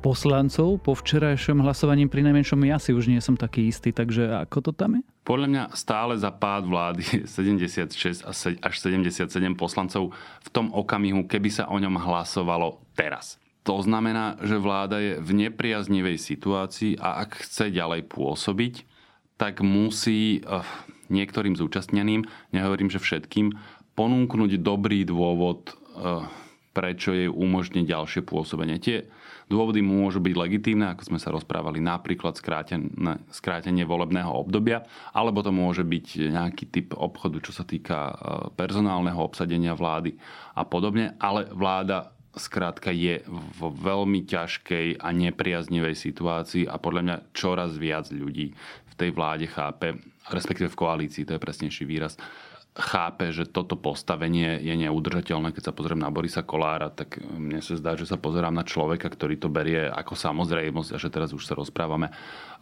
poslancov. 0.00 0.80
Po 0.80 0.96
včerajšom 0.96 1.60
hlasovaní 1.60 2.08
pri 2.08 2.24
najmenšom 2.24 2.64
ja 2.64 2.80
si 2.80 2.96
už 2.96 3.12
nie 3.12 3.20
som 3.20 3.36
taký 3.36 3.68
istý, 3.68 3.92
takže 3.92 4.24
ako 4.48 4.58
to 4.64 4.72
tam 4.72 4.96
je? 4.96 5.02
Podľa 5.28 5.48
mňa 5.52 5.64
stále 5.76 6.16
za 6.16 6.32
pád 6.32 6.64
vlády 6.64 7.04
je 7.04 7.22
76 7.28 8.24
až 8.64 8.74
77 8.80 9.28
poslancov 9.52 10.16
v 10.16 10.48
tom 10.48 10.72
okamihu, 10.72 11.28
keby 11.28 11.52
sa 11.52 11.68
o 11.68 11.76
ňom 11.76 11.92
hlasovalo 12.00 12.80
teraz. 12.96 13.36
To 13.68 13.78
znamená, 13.84 14.40
že 14.40 14.56
vláda 14.56 14.96
je 14.96 15.20
v 15.20 15.30
nepriaznivej 15.46 16.16
situácii 16.16 16.98
a 16.98 17.20
ak 17.20 17.44
chce 17.44 17.68
ďalej 17.68 18.08
pôsobiť, 18.08 18.90
tak 19.42 19.58
musí 19.58 20.38
uh, 20.46 20.62
niektorým 21.10 21.58
zúčastneným, 21.58 22.22
nehovorím, 22.54 22.94
že 22.94 23.02
všetkým, 23.02 23.58
ponúknuť 23.98 24.62
dobrý 24.62 25.02
dôvod, 25.02 25.74
uh, 25.98 26.30
prečo 26.70 27.10
jej 27.10 27.26
umožniť 27.26 27.82
ďalšie 27.82 28.22
pôsobenie. 28.22 28.78
Tie 28.78 29.10
dôvody 29.50 29.82
môžu 29.82 30.22
byť 30.22 30.34
legitímne, 30.38 30.94
ako 30.94 31.10
sme 31.10 31.18
sa 31.18 31.34
rozprávali, 31.34 31.82
napríklad 31.82 32.38
skrátenie, 32.38 33.18
skrátenie 33.34 33.82
volebného 33.82 34.30
obdobia, 34.30 34.86
alebo 35.10 35.42
to 35.42 35.50
môže 35.50 35.82
byť 35.82 36.32
nejaký 36.32 36.70
typ 36.70 36.94
obchodu, 36.94 37.42
čo 37.42 37.50
sa 37.52 37.66
týka 37.66 38.14
personálneho 38.54 39.18
obsadenia 39.18 39.74
vlády 39.74 40.14
a 40.54 40.62
podobne, 40.64 41.18
ale 41.18 41.50
vláda 41.50 42.14
skrátka 42.32 42.88
je 42.88 43.20
vo 43.60 43.68
veľmi 43.68 44.24
ťažkej 44.24 45.04
a 45.04 45.08
nepriaznivej 45.12 45.92
situácii 45.92 46.64
a 46.64 46.80
podľa 46.80 47.02
mňa 47.04 47.16
čoraz 47.36 47.76
viac 47.76 48.08
ľudí 48.08 48.56
v 48.56 48.81
tej 49.02 49.10
vláde 49.10 49.50
chápe, 49.50 49.98
respektíve 50.30 50.70
v 50.70 50.78
koalícii, 50.78 51.26
to 51.26 51.34
je 51.34 51.42
presnejší 51.42 51.82
výraz, 51.82 52.14
chápe, 52.72 53.28
že 53.36 53.44
toto 53.44 53.76
postavenie 53.76 54.56
je 54.64 54.72
neudržateľné. 54.72 55.52
Keď 55.52 55.62
sa 55.68 55.76
pozriem 55.76 56.00
na 56.00 56.08
Borisa 56.08 56.40
Kolára, 56.40 56.88
tak 56.88 57.20
mne 57.20 57.60
sa 57.60 57.76
zdá, 57.76 57.92
že 58.00 58.08
sa 58.08 58.16
pozerám 58.16 58.56
na 58.56 58.64
človeka, 58.64 59.12
ktorý 59.12 59.36
to 59.36 59.52
berie 59.52 59.92
ako 59.92 60.16
samozrejmosť 60.16 60.96
a 60.96 60.98
že 60.98 61.12
teraz 61.12 61.36
už 61.36 61.44
sa 61.44 61.52
rozprávame 61.52 62.08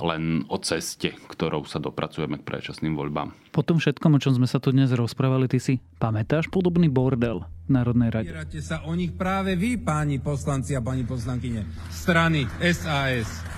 len 0.02 0.42
o 0.50 0.58
ceste, 0.58 1.14
ktorou 1.30 1.62
sa 1.62 1.78
dopracujeme 1.78 2.42
k 2.42 2.46
predčasným 2.46 2.98
voľbám. 2.98 3.54
Po 3.54 3.62
tom 3.62 3.78
všetkom, 3.78 4.18
o 4.18 4.22
čom 4.22 4.34
sme 4.34 4.50
sa 4.50 4.58
tu 4.58 4.74
dnes 4.74 4.90
rozprávali, 4.90 5.46
ty 5.46 5.62
si 5.62 5.78
pamätáš 6.02 6.50
podobný 6.50 6.90
bordel 6.90 7.46
v 7.66 7.70
Národnej 7.70 8.10
rade? 8.10 8.34
Vierate 8.34 8.58
sa 8.66 8.82
o 8.82 8.92
nich 8.98 9.14
práve 9.14 9.54
vy, 9.54 9.78
páni 9.78 10.18
poslanci 10.18 10.74
a 10.74 10.82
pani 10.82 11.06
poslankyne 11.06 11.70
strany 11.94 12.50
SAS. 12.66 13.49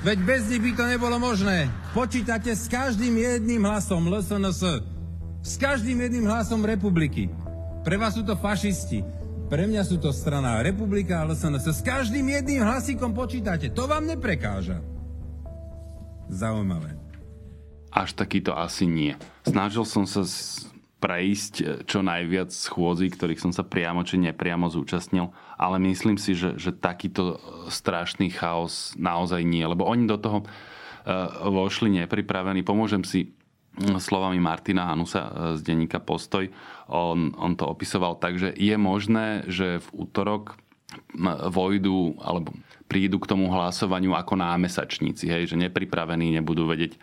Veď 0.00 0.18
bez 0.24 0.48
nich 0.48 0.64
by 0.64 0.72
to 0.72 0.84
nebolo 0.88 1.20
možné. 1.20 1.68
Počítate 1.92 2.56
s 2.56 2.72
každým 2.72 3.20
jedným 3.20 3.60
hlasom 3.68 4.08
LSNS. 4.08 4.80
S 5.44 5.60
každým 5.60 6.00
jedným 6.00 6.24
hlasom 6.24 6.64
republiky. 6.64 7.28
Pre 7.84 7.96
vás 8.00 8.16
sú 8.16 8.24
to 8.24 8.32
fašisti. 8.32 9.04
Pre 9.52 9.66
mňa 9.68 9.82
sú 9.84 10.00
to 10.00 10.08
strana 10.08 10.64
Republika 10.64 11.20
a 11.20 11.28
LSNS. 11.28 11.68
S 11.68 11.82
každým 11.84 12.22
jedným 12.22 12.64
hlasíkom 12.64 13.12
počítate. 13.12 13.68
To 13.76 13.84
vám 13.84 14.08
neprekáža. 14.08 14.80
Zaujímavé. 16.32 16.96
Až 17.92 18.16
takýto 18.16 18.56
asi 18.56 18.88
nie. 18.88 19.18
Snažil 19.44 19.84
som 19.84 20.08
sa 20.08 20.24
prejsť 21.00 21.88
čo 21.88 22.04
najviac 22.04 22.52
schôdzí, 22.52 23.08
ktorých 23.16 23.40
som 23.40 23.52
sa 23.56 23.64
priamo 23.64 24.04
či 24.04 24.20
nepriamo 24.20 24.68
zúčastnil, 24.68 25.32
ale 25.56 25.80
myslím 25.80 26.20
si, 26.20 26.36
že, 26.36 26.60
že 26.60 26.76
takýto 26.76 27.40
strašný 27.72 28.28
chaos 28.30 28.92
naozaj 29.00 29.40
nie, 29.40 29.64
lebo 29.64 29.88
oni 29.88 30.04
do 30.04 30.20
toho 30.20 30.44
vošli 31.48 32.04
nepripravení. 32.04 32.60
Pomôžem 32.60 33.00
si 33.08 33.32
slovami 33.80 34.36
Martina 34.36 34.92
Hanusa 34.92 35.56
z 35.56 35.64
denníka 35.64 35.96
Postoj. 36.02 36.52
On, 36.92 37.32
on 37.40 37.56
to 37.56 37.64
opisoval 37.64 38.20
tak, 38.20 38.36
že 38.36 38.52
je 38.52 38.76
možné, 38.76 39.48
že 39.48 39.80
v 39.80 39.88
útorok 40.04 40.60
vojdu 41.48 42.20
alebo 42.20 42.52
prídu 42.90 43.22
k 43.22 43.30
tomu 43.30 43.46
hlasovaniu 43.46 44.18
ako 44.18 44.34
námesačníci, 44.34 45.30
hej, 45.30 45.54
že 45.54 45.56
nepripravení 45.62 46.34
nebudú 46.34 46.66
vedieť, 46.66 46.92
e, 46.92 46.98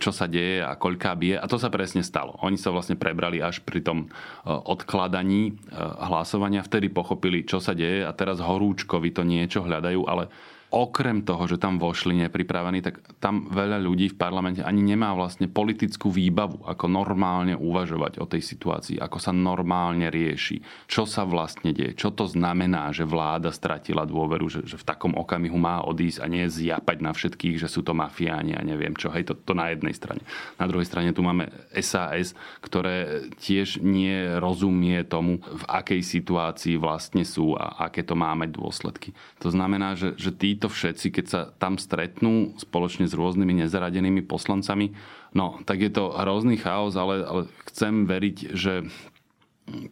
čo 0.00 0.08
sa 0.08 0.24
deje 0.24 0.64
a 0.64 0.72
koľká 0.72 1.12
bije. 1.12 1.36
A 1.36 1.44
to 1.44 1.60
sa 1.60 1.68
presne 1.68 2.00
stalo. 2.00 2.40
Oni 2.40 2.56
sa 2.56 2.72
vlastne 2.72 2.96
prebrali 2.96 3.44
až 3.44 3.60
pri 3.60 3.84
tom 3.84 4.08
e, 4.08 4.48
odkladaní 4.48 5.52
e, 5.52 5.76
hlasovania, 6.08 6.64
vtedy 6.64 6.88
pochopili, 6.88 7.44
čo 7.44 7.60
sa 7.60 7.76
deje 7.76 8.08
a 8.08 8.16
teraz 8.16 8.40
horúčkovi 8.40 9.12
to 9.12 9.20
niečo 9.20 9.60
hľadajú, 9.60 10.00
ale 10.08 10.32
okrem 10.68 11.24
toho, 11.24 11.48
že 11.48 11.56
tam 11.56 11.80
vošli 11.80 12.28
nepripravení, 12.28 12.84
tak 12.84 13.00
tam 13.16 13.48
veľa 13.48 13.80
ľudí 13.80 14.12
v 14.12 14.20
parlamente 14.20 14.60
ani 14.60 14.84
nemá 14.84 15.16
vlastne 15.16 15.48
politickú 15.48 16.12
výbavu, 16.12 16.68
ako 16.68 16.84
normálne 16.92 17.56
uvažovať 17.56 18.20
o 18.20 18.28
tej 18.28 18.44
situácii, 18.44 19.00
ako 19.00 19.16
sa 19.16 19.32
normálne 19.32 20.12
rieši, 20.12 20.60
čo 20.84 21.08
sa 21.08 21.24
vlastne 21.24 21.72
deje, 21.72 21.96
čo 21.96 22.12
to 22.12 22.28
znamená, 22.28 22.92
že 22.92 23.08
vláda 23.08 23.48
stratila 23.48 24.04
dôveru, 24.04 24.44
že, 24.52 24.60
že 24.68 24.76
v 24.76 24.84
takom 24.84 25.16
okamihu 25.16 25.56
má 25.56 25.80
odísť 25.88 26.20
a 26.20 26.26
nie 26.28 26.44
zjapať 26.44 27.00
na 27.00 27.16
všetkých, 27.16 27.56
že 27.56 27.72
sú 27.72 27.80
to 27.80 27.96
mafiáni 27.96 28.52
a 28.52 28.60
neviem 28.60 28.92
čo. 28.92 29.08
Hej, 29.08 29.32
to, 29.32 29.34
to 29.40 29.56
na 29.56 29.72
jednej 29.72 29.96
strane. 29.96 30.20
Na 30.60 30.68
druhej 30.68 30.84
strane 30.84 31.16
tu 31.16 31.24
máme 31.24 31.48
SAS, 31.80 32.36
ktoré 32.60 33.24
tiež 33.40 33.80
nie 33.80 34.36
rozumie 34.36 35.00
tomu, 35.08 35.40
v 35.40 35.64
akej 35.64 36.04
situácii 36.04 36.76
vlastne 36.76 37.24
sú 37.24 37.56
a 37.56 37.88
aké 37.88 38.04
to 38.04 38.12
máme 38.12 38.52
dôsledky. 38.52 39.16
To 39.40 39.48
znamená, 39.48 39.96
že, 39.96 40.12
že 40.20 40.28
tí 40.28 40.57
títo 40.58 40.66
všetci, 40.66 41.14
keď 41.14 41.24
sa 41.30 41.40
tam 41.54 41.78
stretnú 41.78 42.58
spoločne 42.58 43.06
s 43.06 43.14
rôznymi 43.14 43.62
nezaradenými 43.62 44.26
poslancami, 44.26 44.90
no 45.38 45.62
tak 45.62 45.86
je 45.86 45.94
to 45.94 46.10
hrozný 46.10 46.58
chaos, 46.58 46.98
ale, 46.98 47.22
ale 47.22 47.42
chcem 47.70 48.10
veriť, 48.10 48.36
že 48.58 48.90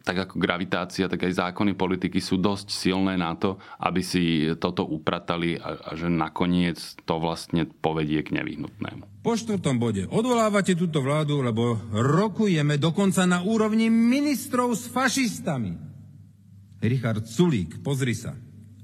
tak 0.03 0.27
ako 0.27 0.35
gravitácia, 0.41 1.07
tak 1.07 1.23
aj 1.23 1.37
zákony 1.37 1.77
politiky 1.77 2.19
sú 2.19 2.41
dosť 2.41 2.67
silné 2.67 3.15
na 3.15 3.37
to, 3.37 3.61
aby 3.79 4.01
si 4.01 4.49
toto 4.57 4.83
upratali 4.83 5.55
a, 5.55 5.77
a 5.77 5.91
že 5.93 6.09
nakoniec 6.09 6.81
to 7.05 7.21
vlastne 7.21 7.63
povedie 7.63 8.25
k 8.25 8.41
nevyhnutnému. 8.41 9.21
Po 9.21 9.37
štvrtom 9.37 9.77
bode. 9.77 10.09
Odvolávate 10.09 10.73
túto 10.73 10.99
vládu, 10.99 11.45
lebo 11.45 11.77
rokujeme 11.93 12.81
dokonca 12.81 13.23
na 13.29 13.45
úrovni 13.45 13.87
ministrov 13.87 14.73
s 14.73 14.89
fašistami. 14.89 15.77
Richard 16.81 17.29
Sulík, 17.29 17.79
pozri 17.85 18.17
sa. 18.17 18.33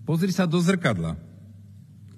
Pozri 0.05 0.29
sa 0.29 0.45
do 0.45 0.61
zrkadla 0.61 1.32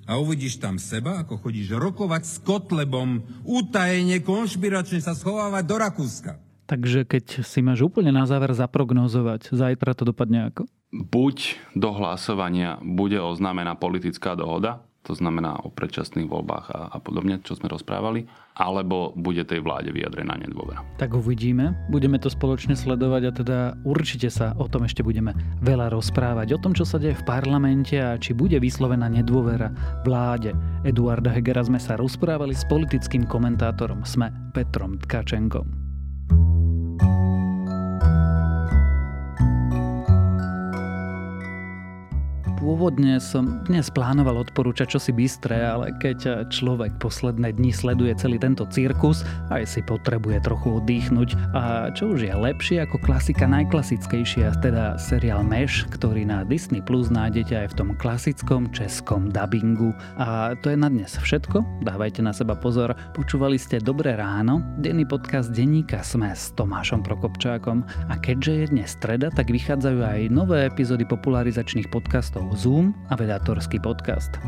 a 0.06 0.22
uvidíš 0.22 0.62
tam 0.62 0.78
seba, 0.78 1.26
ako 1.26 1.42
chodíš 1.42 1.74
rokovať 1.74 2.24
s 2.24 2.36
Kotlebom, 2.46 3.26
utajene, 3.42 4.22
konšpiračne 4.22 5.02
sa 5.02 5.18
schovávať 5.18 5.64
do 5.66 5.76
Rakúska. 5.82 6.32
Takže 6.66 7.06
keď 7.06 7.46
si 7.46 7.62
máš 7.62 7.86
úplne 7.86 8.10
na 8.10 8.26
záver 8.26 8.50
zaprognozovať, 8.54 9.54
zajtra 9.54 9.94
to 9.94 10.10
dopadne 10.10 10.50
ako? 10.50 10.66
Buď 10.90 11.62
do 11.78 11.94
hlasovania 11.94 12.82
bude 12.82 13.22
oznámená 13.22 13.78
politická 13.78 14.34
dohoda, 14.34 14.82
to 15.06 15.14
znamená 15.14 15.62
o 15.62 15.70
predčasných 15.70 16.26
voľbách 16.26 16.66
a, 16.74 16.80
a 16.90 16.98
podobne, 16.98 17.38
čo 17.46 17.54
sme 17.54 17.70
rozprávali, 17.70 18.26
alebo 18.58 19.14
bude 19.14 19.46
tej 19.46 19.62
vláde 19.62 19.94
vyjadrená 19.94 20.34
nedôvera. 20.42 20.82
Tak 20.98 21.14
uvidíme, 21.14 21.78
budeme 21.94 22.18
to 22.18 22.34
spoločne 22.34 22.74
sledovať 22.74 23.22
a 23.30 23.32
teda 23.32 23.60
určite 23.86 24.34
sa 24.34 24.58
o 24.58 24.66
tom 24.66 24.90
ešte 24.90 25.06
budeme 25.06 25.38
veľa 25.62 25.94
rozprávať. 25.94 26.58
O 26.58 26.62
tom, 26.62 26.74
čo 26.74 26.84
sa 26.84 26.98
deje 26.98 27.14
v 27.22 27.28
parlamente 27.30 28.02
a 28.02 28.18
či 28.18 28.34
bude 28.34 28.58
vyslovená 28.58 29.06
nedôvera 29.06 29.70
vláde. 30.02 30.58
Eduarda 30.82 31.30
Hegera 31.30 31.62
sme 31.62 31.78
sa 31.78 31.94
rozprávali 31.94 32.58
s 32.58 32.66
politickým 32.66 33.30
komentátorom 33.30 34.02
SME 34.02 34.34
Petrom 34.58 34.98
Tkačenkom. 34.98 35.85
Pôvodne 42.66 43.22
som 43.22 43.62
dnes 43.70 43.94
plánoval 43.94 44.42
odporúčať 44.42 44.98
čosi 44.98 45.14
bystré, 45.14 45.62
ale 45.62 45.94
keď 46.02 46.50
človek 46.50 46.98
posledné 46.98 47.54
dni 47.54 47.70
sleduje 47.70 48.18
celý 48.18 48.42
tento 48.42 48.66
cirkus, 48.74 49.22
aj 49.54 49.70
si 49.70 49.86
potrebuje 49.86 50.42
trochu 50.42 50.82
oddychnúť. 50.82 51.38
A 51.54 51.94
čo 51.94 52.18
už 52.18 52.26
je 52.26 52.34
lepšie 52.34 52.82
ako 52.82 52.98
klasika 53.06 53.46
najklasickejšia, 53.46 54.66
teda 54.66 54.98
seriál 54.98 55.46
Mesh, 55.46 55.86
ktorý 55.94 56.26
na 56.26 56.42
Disney 56.42 56.82
Plus 56.82 57.14
nájdete 57.14 57.54
aj 57.54 57.68
v 57.70 57.78
tom 57.78 57.90
klasickom 58.02 58.74
českom 58.74 59.30
dubbingu. 59.30 59.94
A 60.18 60.58
to 60.58 60.74
je 60.74 60.78
na 60.82 60.90
dnes 60.90 61.14
všetko. 61.22 61.86
Dávajte 61.86 62.26
na 62.26 62.34
seba 62.34 62.58
pozor. 62.58 62.98
Počúvali 63.14 63.62
ste 63.62 63.78
Dobré 63.78 64.18
ráno, 64.18 64.66
denný 64.82 65.06
podcast 65.06 65.54
denníka 65.54 66.02
Sme 66.02 66.34
s 66.34 66.50
Tomášom 66.58 67.06
Prokopčákom. 67.06 67.86
A 68.10 68.18
keďže 68.18 68.54
je 68.58 68.66
dnes 68.74 68.90
streda, 68.90 69.30
tak 69.30 69.54
vychádzajú 69.54 70.02
aj 70.02 70.20
nové 70.34 70.66
epizódy 70.66 71.06
popularizačných 71.06 71.94
podcastov 71.94 72.55
Zoom 72.56 72.96
a 73.10 73.16
vedátorský 73.16 73.80
podcast. 73.80 74.40